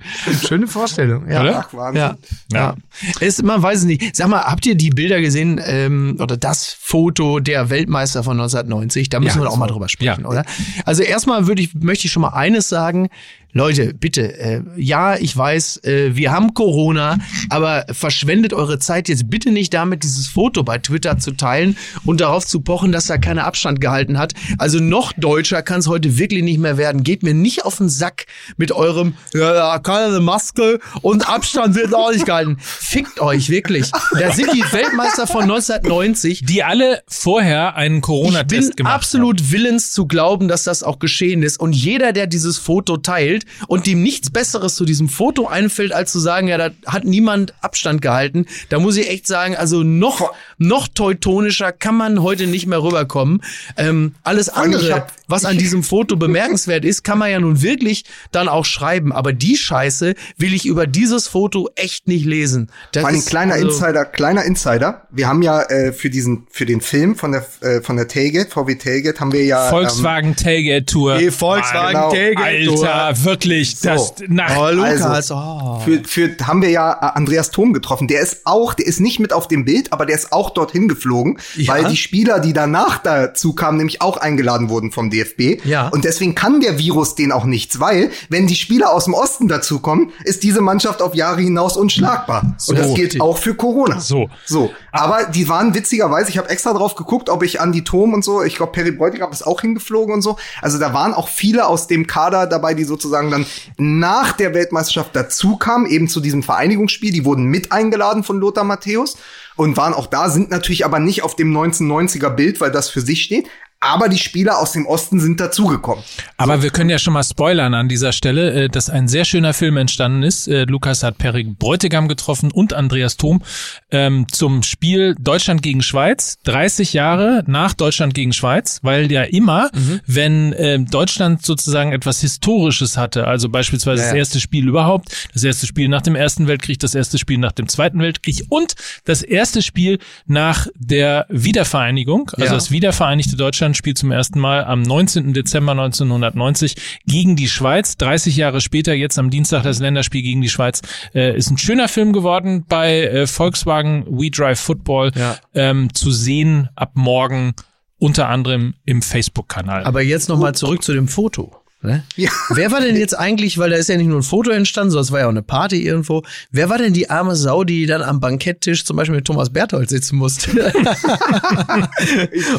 [0.48, 1.30] Schöne Vorstellung.
[1.30, 1.42] Ja.
[1.42, 1.66] Oder?
[1.68, 2.02] Ach, Wahnsinn.
[2.02, 2.18] Ja,
[2.54, 2.76] ja.
[3.20, 4.16] Ist, man weiß es nicht.
[4.16, 9.10] Sag mal, habt ihr die Bilder gesehen ähm, oder das Foto der Weltmeister von 1990?
[9.10, 10.28] Da müssen Ja, wir auch mal drüber sprechen, Ja.
[10.28, 10.44] oder?
[10.86, 13.10] Also erstmal würde ich, möchte ich schon mal eines sagen.
[13.52, 17.18] Leute, bitte, äh, ja, ich weiß, äh, wir haben Corona,
[17.50, 21.76] aber verschwendet eure Zeit jetzt bitte nicht damit, dieses Foto bei Twitter zu teilen
[22.06, 24.34] und darauf zu pochen, dass er keinen Abstand gehalten hat.
[24.60, 27.04] Also noch deutscher kann es heute wirklich nicht mehr werden.
[27.04, 28.28] Geht mir nicht auf den Sack
[28.58, 32.58] mit eurem, ja, ja, keine Maske und Abstand wird auch nicht gehalten.
[32.60, 33.90] Fickt euch, wirklich.
[34.20, 36.46] Da sind die Weltmeister von 1990.
[36.46, 41.00] Die alle vorher einen Ich Corona-Test bin gemacht absolut willens zu glauben, dass das auch
[41.00, 41.60] geschehen ist.
[41.60, 46.12] Und jeder, der dieses Foto teilt und dem nichts Besseres zu diesem Foto einfällt, als
[46.12, 50.32] zu sagen, ja, da hat niemand Abstand gehalten, da muss ich echt sagen, also noch,
[50.58, 53.42] noch teutonischer kann man heute nicht mehr rüberkommen.
[53.78, 58.06] Ähm, alles andere, hab- was an diesem Foto bemerkenswert ist, kann man ja nun wirklich
[58.32, 59.12] dann auch schreiben.
[59.14, 62.70] Aber die Scheiße will ich über dieses Foto echt nicht lesen.
[62.92, 65.08] Das Vor allem ist, kleiner also- Insider, kleiner Insider.
[65.12, 68.50] Wir haben ja äh, für diesen, für den Film von der äh, von der Tailgate,
[68.50, 71.18] VW Tailgate, haben wir ja ähm, Volkswagen Tailgate Tour.
[71.18, 72.12] Die Volkswagen genau.
[72.12, 72.94] Tailgate Tour.
[72.94, 75.80] Alter, wirklich, das nach Oh, Lukas, Also, oh.
[75.86, 78.08] Für, für haben wir ja äh, Andreas Thom getroffen.
[78.08, 80.88] Der ist auch, der ist nicht mit auf dem Bild, aber der ist auch dorthin
[80.88, 81.74] geflogen, Ja.
[81.74, 85.64] weil die Spieler, die danach dazu kamen, nämlich auch eingeladen wurden vom DFB.
[85.66, 85.88] Ja.
[85.90, 89.48] Und deswegen kann der Virus den auch nichts, weil wenn die Spieler aus dem Osten
[89.48, 92.56] dazukommen, ist diese Mannschaft auf Jahre hinaus unschlagbar.
[92.58, 92.72] So.
[92.72, 94.00] Und das gilt auch für Corona.
[94.00, 94.30] So.
[94.46, 94.72] So.
[94.92, 98.42] Aber die waren witzigerweise, ich habe extra drauf geguckt, ob ich Andi Thom und so,
[98.44, 100.38] ich glaube Perry Bräutigam ist auch hingeflogen und so.
[100.62, 103.46] Also da waren auch viele aus dem Kader dabei, die sozusagen dann
[103.78, 107.12] nach der Weltmeisterschaft dazu kamen, eben zu diesem Vereinigungsspiel.
[107.12, 109.18] Die wurden mit eingeladen von Lothar Matthäus
[109.56, 113.02] und waren auch da, sind natürlich aber nicht auf dem 1990er Bild, weil das für
[113.02, 113.48] sich steht.
[113.82, 116.04] Aber die Spieler aus dem Osten sind dazugekommen.
[116.36, 119.54] Aber wir können ja schon mal spoilern an dieser Stelle, äh, dass ein sehr schöner
[119.54, 120.48] Film entstanden ist.
[120.50, 123.42] Äh, Lukas hat Perry Bräutigam getroffen und Andreas Thom
[123.90, 129.70] ähm, zum Spiel Deutschland gegen Schweiz, 30 Jahre nach Deutschland gegen Schweiz, weil ja immer,
[130.06, 135.44] wenn ähm, Deutschland sozusagen etwas Historisches hatte, also beispielsweise Ja, das erste Spiel überhaupt, das
[135.46, 138.76] erste Spiel nach dem Ersten Weltkrieg, das erste Spiel nach dem Zweiten Weltkrieg und
[139.06, 142.54] das erste Spiel nach der Wiedervereinigung, also Ja.
[142.54, 145.34] das wiedervereinigte Deutschland spielt zum ersten Mal am 19.
[145.34, 147.98] Dezember 1990 gegen die Schweiz.
[147.98, 150.82] 30 Jahre später, jetzt am Dienstag das Länderspiel gegen die Schweiz,
[151.14, 155.38] äh, ist ein schöner Film geworden bei äh, Volkswagen We Drive Football Ja.
[155.54, 157.54] ähm, zu sehen ab morgen
[157.98, 159.84] unter anderem im Facebook-Kanal.
[159.84, 161.54] Aber jetzt nochmal zurück zu dem Foto.
[161.82, 162.04] Ne?
[162.18, 162.30] Ja.
[162.50, 165.06] Wer war denn jetzt eigentlich, weil da ist ja nicht nur ein Foto entstanden, sondern
[165.06, 166.24] es war ja auch eine Party irgendwo.
[166.52, 169.88] Wer war denn die arme Sau, die dann am Banketttisch zum Beispiel mit Thomas Berthold
[169.88, 170.74] sitzen musste?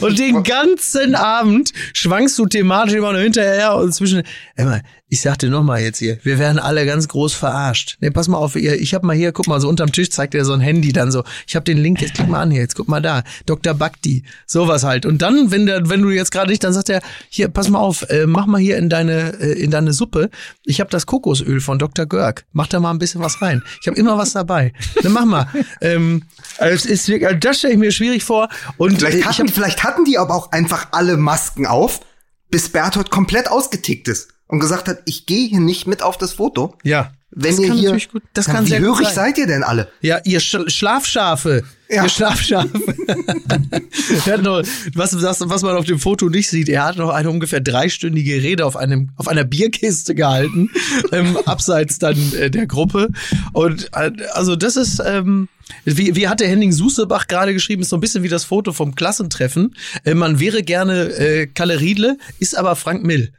[0.00, 4.22] und den ganzen Abend schwankst du thematisch immer nur hinterher und zwischen.
[4.56, 4.80] Emma,
[5.10, 7.98] ich sagte noch mal jetzt hier, wir werden alle ganz groß verarscht.
[8.00, 10.36] Nee, pass mal auf, ihr, ich hab mal hier, guck mal, so unterm Tisch zeigt
[10.36, 11.24] er so ein Handy dann so.
[11.48, 13.24] Ich hab den Link, jetzt klick mal an hier, jetzt guck mal da.
[13.44, 13.74] Dr.
[13.74, 15.06] Bhakti, sowas halt.
[15.06, 17.80] Und dann, wenn der, wenn du jetzt gerade nicht, dann sagt er, hier, pass mal
[17.80, 20.30] auf, äh, mach mal hier in deine, äh, in deine Suppe.
[20.64, 22.06] Ich hab das Kokosöl von Dr.
[22.06, 22.44] Görg.
[22.52, 23.64] Mach da mal ein bisschen was rein.
[23.80, 24.72] Ich habe immer was dabei.
[25.02, 25.48] Dann mach mal.
[25.80, 26.22] ähm,
[26.58, 28.48] es ist, also das stelle ich mir schwierig vor.
[28.76, 31.98] Und Vielleicht ich hatten, hab, vielleicht hatten die aber auch einfach alle Masken auf,
[32.48, 36.32] bis Berthold komplett ausgetickt ist und gesagt hat, ich gehe hier nicht mit auf das
[36.32, 36.76] Foto.
[36.84, 37.12] ja.
[37.32, 39.14] Wenn das ihr hier, natürlich gut, das Ja, kann wie hörig sein.
[39.14, 39.88] seid ihr denn alle?
[40.00, 41.62] Ja, ihr Sch Schlafschafe.
[41.90, 42.04] Ja.
[42.04, 42.70] Ihr Schlafschafe.
[44.26, 44.62] er hat noch,
[44.94, 48.42] was, was, was man auf dem Foto nicht sieht, er hat noch eine ungefähr dreistündige
[48.42, 50.70] Rede auf einem auf einer Bierkiste gehalten,
[51.12, 53.08] ähm, abseits dann äh, der Gruppe.
[53.52, 55.48] Und äh, also das ist, ähm,
[55.84, 58.72] wie, wie hat der Henning Susebach gerade geschrieben, ist so ein bisschen wie das Foto
[58.72, 59.74] vom Klassentreffen.
[60.04, 63.32] Äh, man wäre gerne äh, Kalle Riedle, ist aber Frank Mill.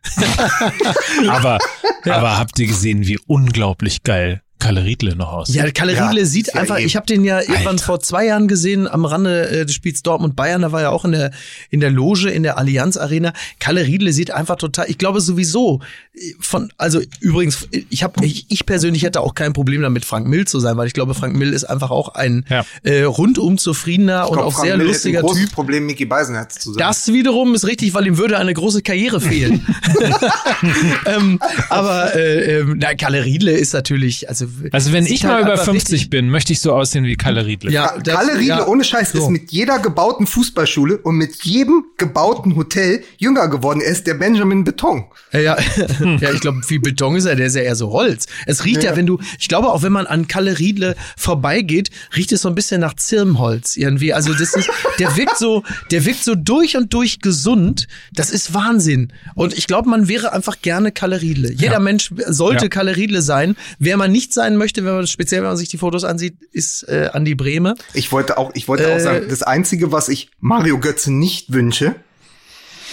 [1.29, 1.57] aber,
[2.03, 5.55] aber habt ihr gesehen, wie unglaublich geil Kalle Riedle noch aussieht?
[5.55, 6.85] Ja, Kalle Ja, Riedle sieht ja einfach, eben.
[6.87, 7.83] ich habe den ja irgendwann Alter.
[7.83, 11.03] vor zwei Jahren gesehen am Rande äh, des Spiels Dortmund Bayern, da war er auch
[11.03, 11.31] in der
[11.69, 13.33] in der Loge in der Allianz Arena.
[13.59, 15.81] Kalle Riedle sieht einfach total, ich glaube sowieso
[16.13, 20.27] äh, von also übrigens ich habe ich, ich persönlich hätte auch kein Problem damit Frank
[20.27, 22.63] Mill zu sein, weil ich glaube Frank Mill ist einfach auch ein Ja.
[22.83, 25.53] äh, rundum zufriedener und glaub, auch Frank sehr Mill hätte lustiger ein großes Typ.
[25.53, 26.79] Problem, Mickey Beisenherz zu sein.
[26.79, 29.65] Das wiederum ist richtig, weil ihm würde eine große Karriere fehlen.
[31.05, 31.39] ähm,
[31.69, 35.51] aber äh, ähm, na, Kalle Riedle ist natürlich, also Also wenn ich halt mal über
[35.53, 37.71] einfach 50 richtig- bin, möchte ich so aussehen wie Kalle Riedle.
[37.71, 38.67] Ja, das- Kalle Riedle, ja.
[38.67, 39.19] ohne Scheiß, So.
[39.23, 43.81] ist mit jeder gebauten Fußballschule und mit jedem gebauten Hotel jünger geworden.
[43.81, 45.05] Er ist der Benjamin Beton.
[45.33, 45.57] Ja, ja,
[46.19, 48.25] ja ich glaube, wie Beton ist er, der ist ja eher so Holz.
[48.45, 48.95] Es riecht ja, Ja.
[48.97, 52.55] wenn du, ich glaube auch, wenn man an Kalle Riedle vorbeigeht, riecht es so ein
[52.55, 54.13] bisschen nach Zirnholz irgendwie.
[54.13, 57.87] Also das ist, der wirkt so, der wirkt so durch und durch gesund.
[58.13, 59.13] Das ist Wahnsinn.
[59.35, 61.51] Und ich glaube, man wäre einfach gerne Kalle Riedle.
[61.53, 61.79] Jeder Ja.
[61.79, 62.69] Mensch sollte Ja.
[62.69, 63.55] Kalle Riedle sein.
[63.79, 66.83] Wer man nicht sein möchte, wenn man speziell, wenn man sich die Fotos ansieht, ist
[66.89, 67.75] äh, Andi Brehme.
[67.93, 71.53] Ich wollte auch, ich wollte auch Äh, sagen, das Einzige, was ich Mario Götze nicht
[71.53, 71.95] wünsche,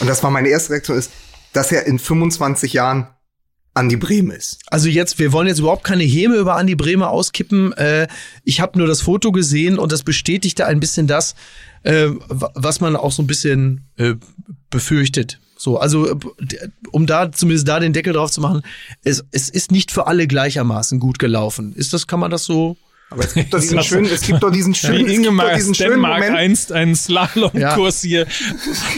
[0.00, 1.10] und das war meine erste Reaktion, ist,
[1.52, 3.08] dass er in 25 Jahren
[3.74, 4.58] Andi Brehme ist.
[4.68, 7.72] Also jetzt, wir wollen jetzt überhaupt keine Häme über Andi Brehme auskippen.
[7.74, 8.08] Äh,
[8.44, 11.34] ich habe nur das Foto gesehen und das bestätigte ein bisschen das,
[11.82, 14.14] äh, was man auch so ein bisschen äh,
[14.70, 15.38] befürchtet.
[15.58, 16.16] So, also äh,
[16.92, 18.62] um da zumindest da den Deckel drauf zu machen,
[19.02, 21.72] es, es ist nicht für alle gleichermaßen gut gelaufen.
[21.74, 22.76] Ist das, kann man das so
[23.10, 26.00] Aber es gibt doch diesen schönen, es gibt doch diesen schönen, doch Ingemar diesen schönen
[26.00, 26.36] Moment.
[26.36, 28.26] einst einen Slalomkurs hier.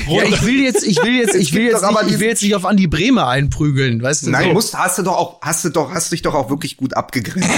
[0.09, 2.55] Ja, ich will jetzt, ich will jetzt, ich will jetzt, nicht, ich will jetzt nicht
[2.57, 4.31] auf Andi Bremer einprügeln, weißt du?
[4.31, 4.53] Nein, so.
[4.55, 7.49] musst, hast du doch auch, hast du doch, hast dich doch auch wirklich gut abgegrenzt.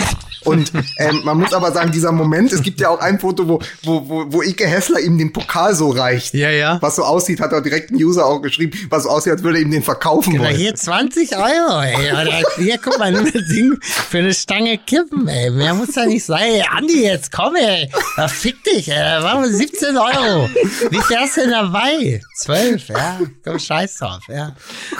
[0.44, 3.61] Und ähm, man muss aber sagen, dieser Moment, es gibt ja auch ein Foto, wo,
[3.82, 6.34] wo, wo, wo Ike Hessler ihm den Pokal so reicht.
[6.34, 6.78] Ja, ja.
[6.82, 9.59] Was so aussieht, hat auch direkt ein User auch geschrieben, was so aussieht, als würde
[9.59, 10.57] er ihm den verkaufen Na, wollen.
[10.57, 12.12] hier 20 Euro, ey.
[12.12, 15.50] Oder hier, guck mal, nimm das Ding für eine Stange Kippen, ey.
[15.50, 16.41] Mehr muss da nicht sein.
[16.43, 17.88] Ey, Andi, jetzt komm, ey.
[18.16, 18.99] Da fick dich, ey.
[18.99, 20.49] Da machen wir 17 Euro.
[20.90, 22.20] Wie viel hast du denn dabei?
[22.38, 23.20] 12, ja.
[23.45, 24.57] Komm, scheiß drauf, ja.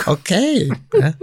[0.07, 0.73] Okay.
[0.95, 1.15] Ja.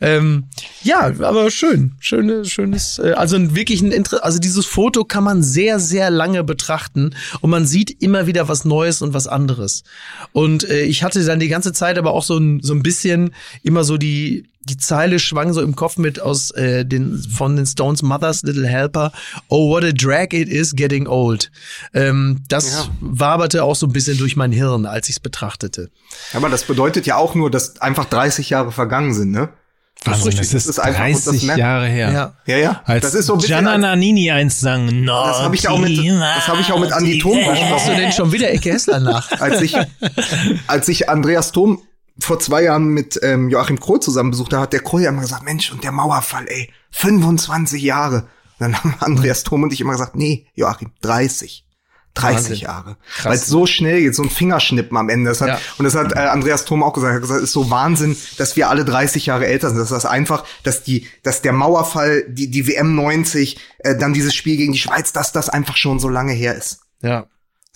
[0.00, 0.48] Ähm,
[0.82, 5.44] ja, aber schön, schöne, schönes, äh, also wirklich ein Inter also dieses Foto kann man
[5.44, 9.84] sehr, sehr lange betrachten und man sieht immer wieder was Neues und was anderes.
[10.32, 13.32] Und äh, ich hatte dann die ganze Zeit aber auch so ein, so ein bisschen
[13.62, 17.66] immer so die die Zeile schwang so im Kopf mit aus äh, den von den
[17.66, 19.12] Stones Mother's Little Helper.
[19.48, 21.50] Oh, what a drag it is getting old.
[21.94, 22.88] Ähm, das Ja.
[23.00, 25.90] waberte auch so ein bisschen durch mein Hirn, als ich es betrachtete.
[26.34, 29.48] Aber das bedeutet ja auch nur, dass einfach 30 Jahre vergangen sind, ne?
[30.04, 30.38] Wahnsinn, richtig.
[30.52, 32.12] das ist, Das ist einfach- das 30 merkt- Jahre her.
[32.12, 32.34] Ja.
[32.46, 32.82] Ja, ja.
[32.84, 33.40] Als das ist so ein.
[33.40, 36.78] Gianna Nannini einst sang, no, das habe ich ja auch mit, das habe ich auch
[36.78, 39.28] mit Andi Thom Warum machst du denn schon wieder Ecke Hessler nach?
[39.40, 39.74] als ich,
[40.68, 41.82] als ich Andreas Thom
[42.18, 45.22] vor zwei Jahren mit ähm, Joachim Kroll zusammen besucht habe, hat der Kroll ja immer
[45.22, 48.28] gesagt, Mensch, und der Mauerfall, ey, 25 Jahre.
[48.58, 51.64] Und dann haben Andreas Thom und ich immer gesagt, nee, Joachim, 30.
[52.14, 52.56] 30 Wahnsinn.
[52.56, 52.96] Jahre.
[53.22, 55.30] Weil es so schnell geht, so ein Fingerschnippen am Ende.
[55.30, 55.58] Das hat, Ja.
[55.78, 57.12] Und das hat äh, Andreas Thom auch gesagt.
[57.12, 59.78] Er hat gesagt, es ist so Wahnsinn, dass wir alle 30 Jahre älter sind.
[59.78, 64.34] Das ist einfach, dass die, dass der Mauerfall, die, die WM 90, äh, dann dieses
[64.34, 66.80] Spiel gegen die Schweiz, dass das einfach schon so lange her ist.
[67.02, 67.26] Ja.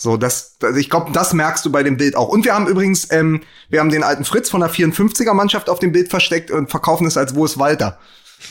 [0.03, 2.27] So, das, also ich glaube, das merkst du bei dem Bild auch.
[2.27, 5.79] Und wir haben übrigens, ähm, wir haben den alten Fritz von der 54er Mannschaft auf
[5.79, 8.01] dem Bild versteckt und verkaufen es als Wo ist Walter.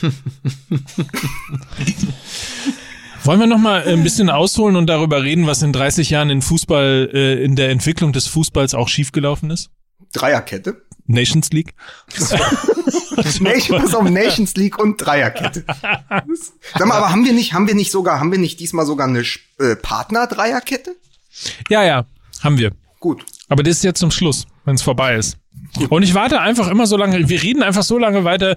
[3.24, 6.40] Wollen wir noch mal ein bisschen ausholen und darüber reden, was in 30 Jahren in
[6.40, 9.68] Fußball, äh, in der Entwicklung des Fußballs auch schiefgelaufen ist?
[10.14, 10.80] Dreierkette.
[11.04, 11.74] Nations League?
[13.40, 15.66] Nation, pass auf, Nations League und Dreierkette.
[16.78, 19.06] Sag mal, aber haben wir nicht, haben wir nicht sogar, haben wir nicht diesmal sogar
[19.06, 19.22] eine
[19.58, 20.96] äh, Partner-Dreierkette?
[21.68, 22.06] Ja, ja,
[22.42, 22.72] haben wir.
[23.00, 23.24] Gut.
[23.48, 25.36] Aber das ist jetzt zum Schluss, wenn es vorbei ist.
[25.90, 28.56] Und ich warte einfach immer so lange, wir reden einfach so lange weiter,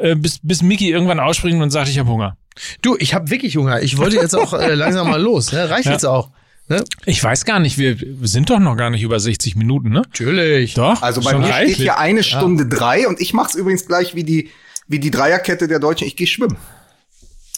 [0.00, 2.36] äh, bis, bis Mickey irgendwann ausspringt und sagt, ich habe Hunger.
[2.82, 3.82] Du, ich habe wirklich Hunger.
[3.82, 5.52] Ich wollte jetzt auch äh, langsam mal los.
[5.52, 5.68] Ne?
[5.68, 5.92] Reicht Ja.
[5.92, 6.30] jetzt auch.
[6.68, 6.82] Ne?
[7.04, 10.00] Ich weiß gar nicht, wir, sind doch noch gar nicht über 60 Minuten, ne?
[10.00, 10.74] Natürlich.
[10.74, 11.00] Doch.
[11.02, 11.76] Also bei mir steht reichlich.
[11.76, 14.50] hier eine Stunde drei und ich mach's übrigens gleich wie die,
[14.88, 16.08] wie die Dreierkette der Deutschen.
[16.08, 16.56] Ich gehe schwimmen.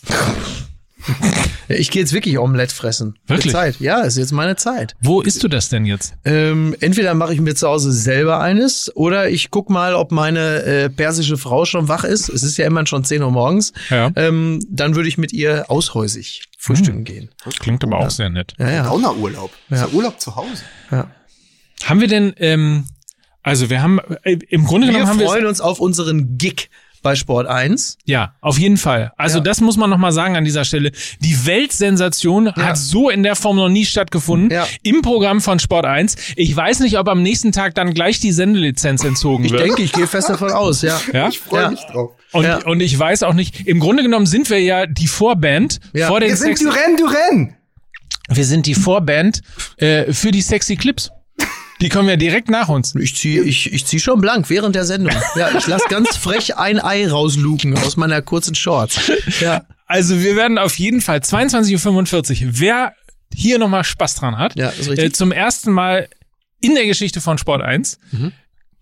[1.69, 3.19] Ich gehe jetzt wirklich Omelette fressen.
[3.27, 3.53] Wirklich?
[3.53, 3.81] Zeit.
[3.81, 4.95] Ja, ist jetzt meine Zeit.
[5.01, 6.15] Wo isst du das denn jetzt?
[6.25, 10.63] Ähm, entweder mache ich mir zu Hause selber eines oder ich guck mal, ob meine
[10.63, 12.29] äh, persische Frau schon wach ist.
[12.29, 13.73] Es ist ja immer schon 10 Uhr morgens.
[13.91, 14.11] Ja.
[14.17, 17.31] Ähm, dann würde ich mit ihr aushäusig frühstücken gehen.
[17.61, 18.55] Klingt aber auch sehr nett.
[18.59, 18.95] Ja, ja.
[19.71, 20.63] Ist ja Urlaub zu Hause.
[20.91, 21.11] ja.
[21.85, 22.87] Haben wir denn, ähm,
[23.43, 26.71] also wir haben, äh, im Grunde Wir genommen haben wir freuen uns auf unseren Gig
[27.03, 27.99] bei Sport 1.
[28.05, 29.13] Ja, auf jeden Fall.
[29.17, 29.45] Also Ja.
[29.45, 30.93] das muss man noch mal sagen an dieser Stelle.
[31.21, 34.51] Die Weltsensation hat so in der Form noch nie stattgefunden.
[34.51, 34.67] Ja.
[34.83, 36.17] Im Programm von Sport 1.
[36.37, 39.63] Ich weiß nicht, ob am nächsten Tag dann gleich die Sendelizenz entzogen Ich wird.
[39.63, 41.01] denke, ich gehe fest davon aus, ja.
[41.13, 41.29] ja?
[41.29, 41.71] Ich freue Ja.
[41.71, 42.11] mich drauf.
[42.33, 42.59] Und, Ja.
[42.67, 46.09] und ich weiß auch nicht, im Grunde genommen sind wir ja die Vorband Ja.
[46.09, 47.55] vor den Wir sind Sexy, Duran Duran.
[48.31, 49.41] wir sind die Vorband
[49.79, 51.11] äh, für die Sexy Clips.
[51.81, 52.95] Die kommen ja direkt nach uns.
[52.97, 55.15] Ich zieh, ich, ich zieh schon blank während der Sendung.
[55.37, 58.99] Ja, ich lass ganz frech ein Ei rausluken aus meiner kurzen Shorts.
[59.41, 62.51] Ja, Also wir werden auf jeden Fall 22.45 Uhr.
[62.55, 62.93] Wer
[63.33, 64.99] hier nochmal Spaß dran hat, Ja, ist richtig.
[65.05, 66.09] äh, zum ersten Mal
[66.61, 68.33] in der Geschichte von Sport 1, Mhm.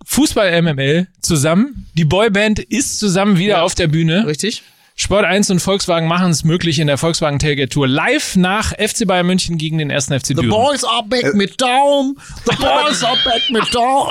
[0.05, 1.87] Fußball MML zusammen.
[1.95, 3.63] Die Boyband ist zusammen wieder Ja.
[3.63, 4.27] auf der Bühne.
[4.27, 4.63] richtig?
[4.99, 9.07] Sport 1 und Volkswagen machen es möglich in der Volkswagen Tailgate Tour live nach FC
[9.07, 10.49] Bayern München gegen den ersten FC The Düren.
[10.49, 12.17] boys are back mit Daum.
[12.47, 14.09] The boys are back mit Daum.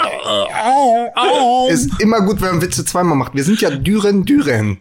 [0.64, 1.68] Au, au.
[1.70, 3.34] Ist immer gut, wenn man Witze zweimal macht.
[3.34, 4.78] Wir sind ja Düren Düren.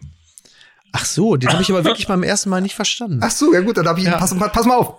[0.91, 3.19] Ach so, den habe ich aber wirklich beim ersten Mal nicht verstanden.
[3.23, 4.93] Ach so, ja gut, dann hab ich, pass, pass mal auf.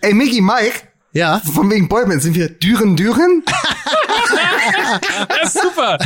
[0.00, 0.80] Ey, Mickey, Mike,
[1.12, 3.44] Ja, von wegen Boyband, sind wir Düren Düren?
[5.28, 5.98] Das ist super.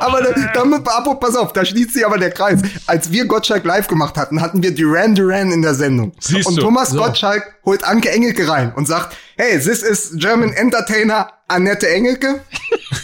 [0.00, 2.60] Aber da, damit, apropos, pass auf, da schließt sich aber der Kreis.
[2.86, 6.12] Als wir Gottschalk live gemacht hatten, hatten wir Duran Duran in der Sendung.
[6.20, 6.62] Siehst und du.
[6.62, 6.98] Thomas So.
[6.98, 12.40] Gottschalk holt Anke Engelke rein und sagt, hey, this is German Entertainer Annette Engelke.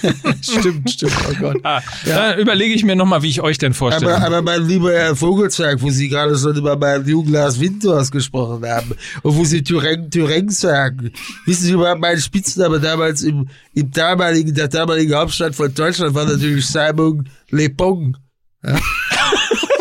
[0.42, 1.12] stimmt, stimmt.
[1.30, 1.56] Oh Gott.
[1.62, 4.16] Ah, Dann überlege ich mir nochmal, wie ich euch denn vorstelle.
[4.16, 8.68] Aber, aber mein lieber Herr Vogelzwerg, wo Sie gerade schon über meinen Juglas Winters gesprochen
[8.68, 11.12] haben und wo Sie Thüringen, Thüringen sagen,
[11.46, 16.24] wissen Sie überhaupt meinen Spitzname damals im, im damaligen, der damaligen Hauptstadt von Deutschland war
[16.24, 18.16] natürlich Simon Le Bon.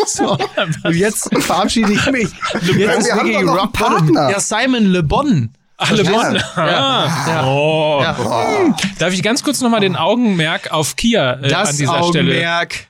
[0.07, 0.38] So.
[0.84, 2.24] Und jetzt verabschiede ich mich.
[2.53, 3.95] Jetzt Wir ist haben wirklich Rock Bottom.
[4.14, 4.30] Partner.
[4.32, 5.49] Ja, Simon Le Bon.
[5.78, 6.36] Ach, Le Bon.
[6.36, 6.43] Ja.
[6.57, 7.45] Ah.
[7.45, 7.99] Oh.
[8.01, 8.18] Ja.
[8.99, 12.32] Darf ich ganz kurz nochmal den Augenmerk auf Kia äh, Das an dieser Stelle?
[12.32, 12.88] Augenmerk.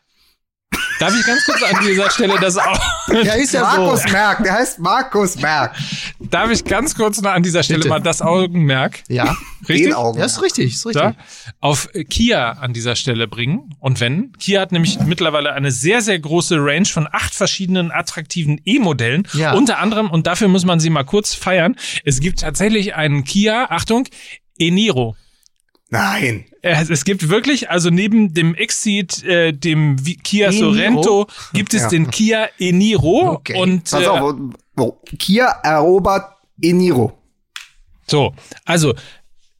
[0.99, 2.79] Darf ich ganz kurz an dieser Stelle das auch?
[3.07, 3.81] Ja, ist ja so.
[3.81, 5.75] Markus Merck, der heißt Markus Merck.
[6.19, 7.89] Darf ich ganz kurz noch an dieser Stelle Bitte.
[7.89, 9.35] mal das Augenmerk Ja.
[9.67, 10.19] richtig Den Augen.
[10.19, 11.01] Ja, ist richtig, ist richtig.
[11.01, 11.15] da,
[11.59, 13.75] auf Kia an dieser Stelle bringen?
[13.79, 14.31] Und wenn?
[14.33, 19.27] Kia hat nämlich mittlerweile eine sehr, sehr große Range von acht verschiedenen attraktiven E-Modellen.
[19.33, 19.53] Ja.
[19.53, 21.75] Unter anderem, und dafür muss man sie mal kurz feiern,
[22.05, 24.07] es gibt tatsächlich einen Kia, Achtung,
[24.57, 25.15] E-Niro.
[25.93, 26.45] Nein.
[26.61, 30.73] Es es gibt wirklich, also neben dem Exceed, äh, dem Kia E-Niro?
[30.73, 31.89] Sorento, gibt es Ja.
[31.89, 33.31] den Kia E-Niro.
[33.33, 33.57] Okay.
[33.61, 37.11] Und Pass äh, auf, wo, wo, Kia erobert Eniro.
[38.07, 38.33] so,
[38.65, 38.93] also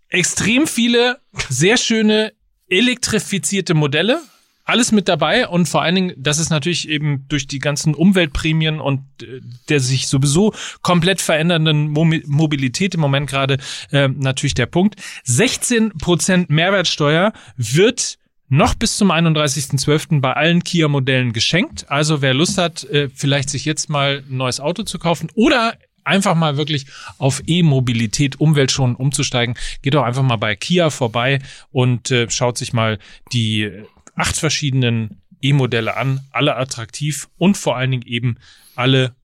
[0.07, 1.19] extrem viele
[1.49, 2.31] sehr schöne
[2.69, 4.21] elektrifizierte Modelle.
[4.63, 8.79] Alles mit dabei und vor allen Dingen, das ist natürlich eben durch die ganzen Umweltprämien
[8.79, 13.57] und äh, der sich sowieso komplett verändernden Momi- Mobilität im Moment gerade
[13.91, 14.95] äh, natürlich der Punkt.
[15.27, 18.17] 16% Mehrwertsteuer wird
[18.49, 20.19] noch bis zum 31.12.
[20.19, 21.85] bei allen Kia-Modellen geschenkt.
[21.89, 25.77] Also wer Lust hat, äh, vielleicht sich jetzt mal ein neues Auto zu kaufen oder
[26.03, 26.87] einfach mal wirklich
[27.17, 31.39] auf E-Mobilität, umweltschonend umzusteigen, geht doch einfach mal bei Kia vorbei
[31.71, 32.99] und äh, schaut sich mal
[33.31, 33.71] die
[34.15, 38.37] acht verschiedenen E-Modelle an, alle attraktiv und vor allen Dingen eben
[38.75, 39.15] alle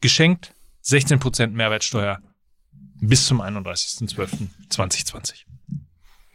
[0.00, 0.52] geschenkt,
[0.84, 2.20] 16% Mehrwertsteuer
[3.00, 5.44] bis zum 31.12.2020.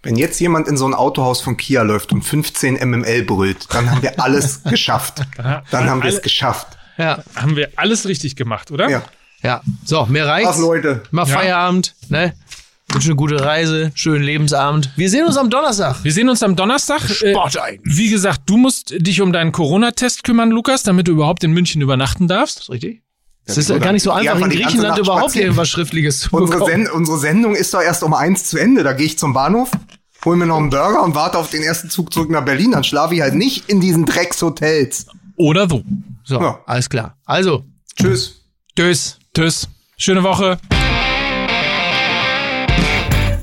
[0.03, 3.89] Wenn jetzt jemand in so ein Autohaus von Kia läuft und 15 MML brüllt, dann
[3.91, 5.21] haben wir alles geschafft.
[5.38, 6.77] Dann haben wir es geschafft.
[6.97, 8.89] Ja, Haben wir alles richtig gemacht, oder?
[8.89, 9.03] Ja.
[9.43, 9.61] ja.
[9.86, 10.53] So, mir reicht's.
[10.55, 11.03] Ach Leute.
[11.11, 11.38] Mal Ja.
[11.38, 12.34] Feierabend, ne?
[12.94, 14.89] Wünsche eine gute Reise, schönen Lebensabend.
[14.98, 16.04] Wir sehen uns am Donnerstag.
[16.04, 17.02] Wir sehen uns am Donnerstag.
[17.10, 17.98] Äh, Sport eigentlich.
[17.98, 21.82] Wie gesagt, du musst dich um deinen Corona-Test kümmern, Lukas, damit du überhaupt in München
[21.82, 22.60] übernachten darfst.
[22.62, 23.02] Ist richtig?
[23.46, 26.86] Es Ja, ist gar nicht so einfach, in Griechenland überhaupt irgendwas Schriftliches zu Unsere, bekommen.
[26.86, 28.84] Sen unsere Sendung ist doch erst um eins zu Ende.
[28.84, 29.72] Da gehe ich zum Bahnhof,
[30.26, 32.72] hol mir noch einen Burger und warte auf den ersten Zug zurück nach Berlin.
[32.72, 35.08] Dann schlafe ich halt nicht in diesen Dreckshotels.
[35.38, 35.82] Oder so.
[36.24, 36.60] So, Ja.
[36.66, 37.18] alles klar.
[37.26, 37.64] Also,
[37.96, 38.42] Tschüss.
[38.78, 39.18] tschüss.
[39.34, 39.68] Tschüss.
[39.98, 40.60] Schöne Woche.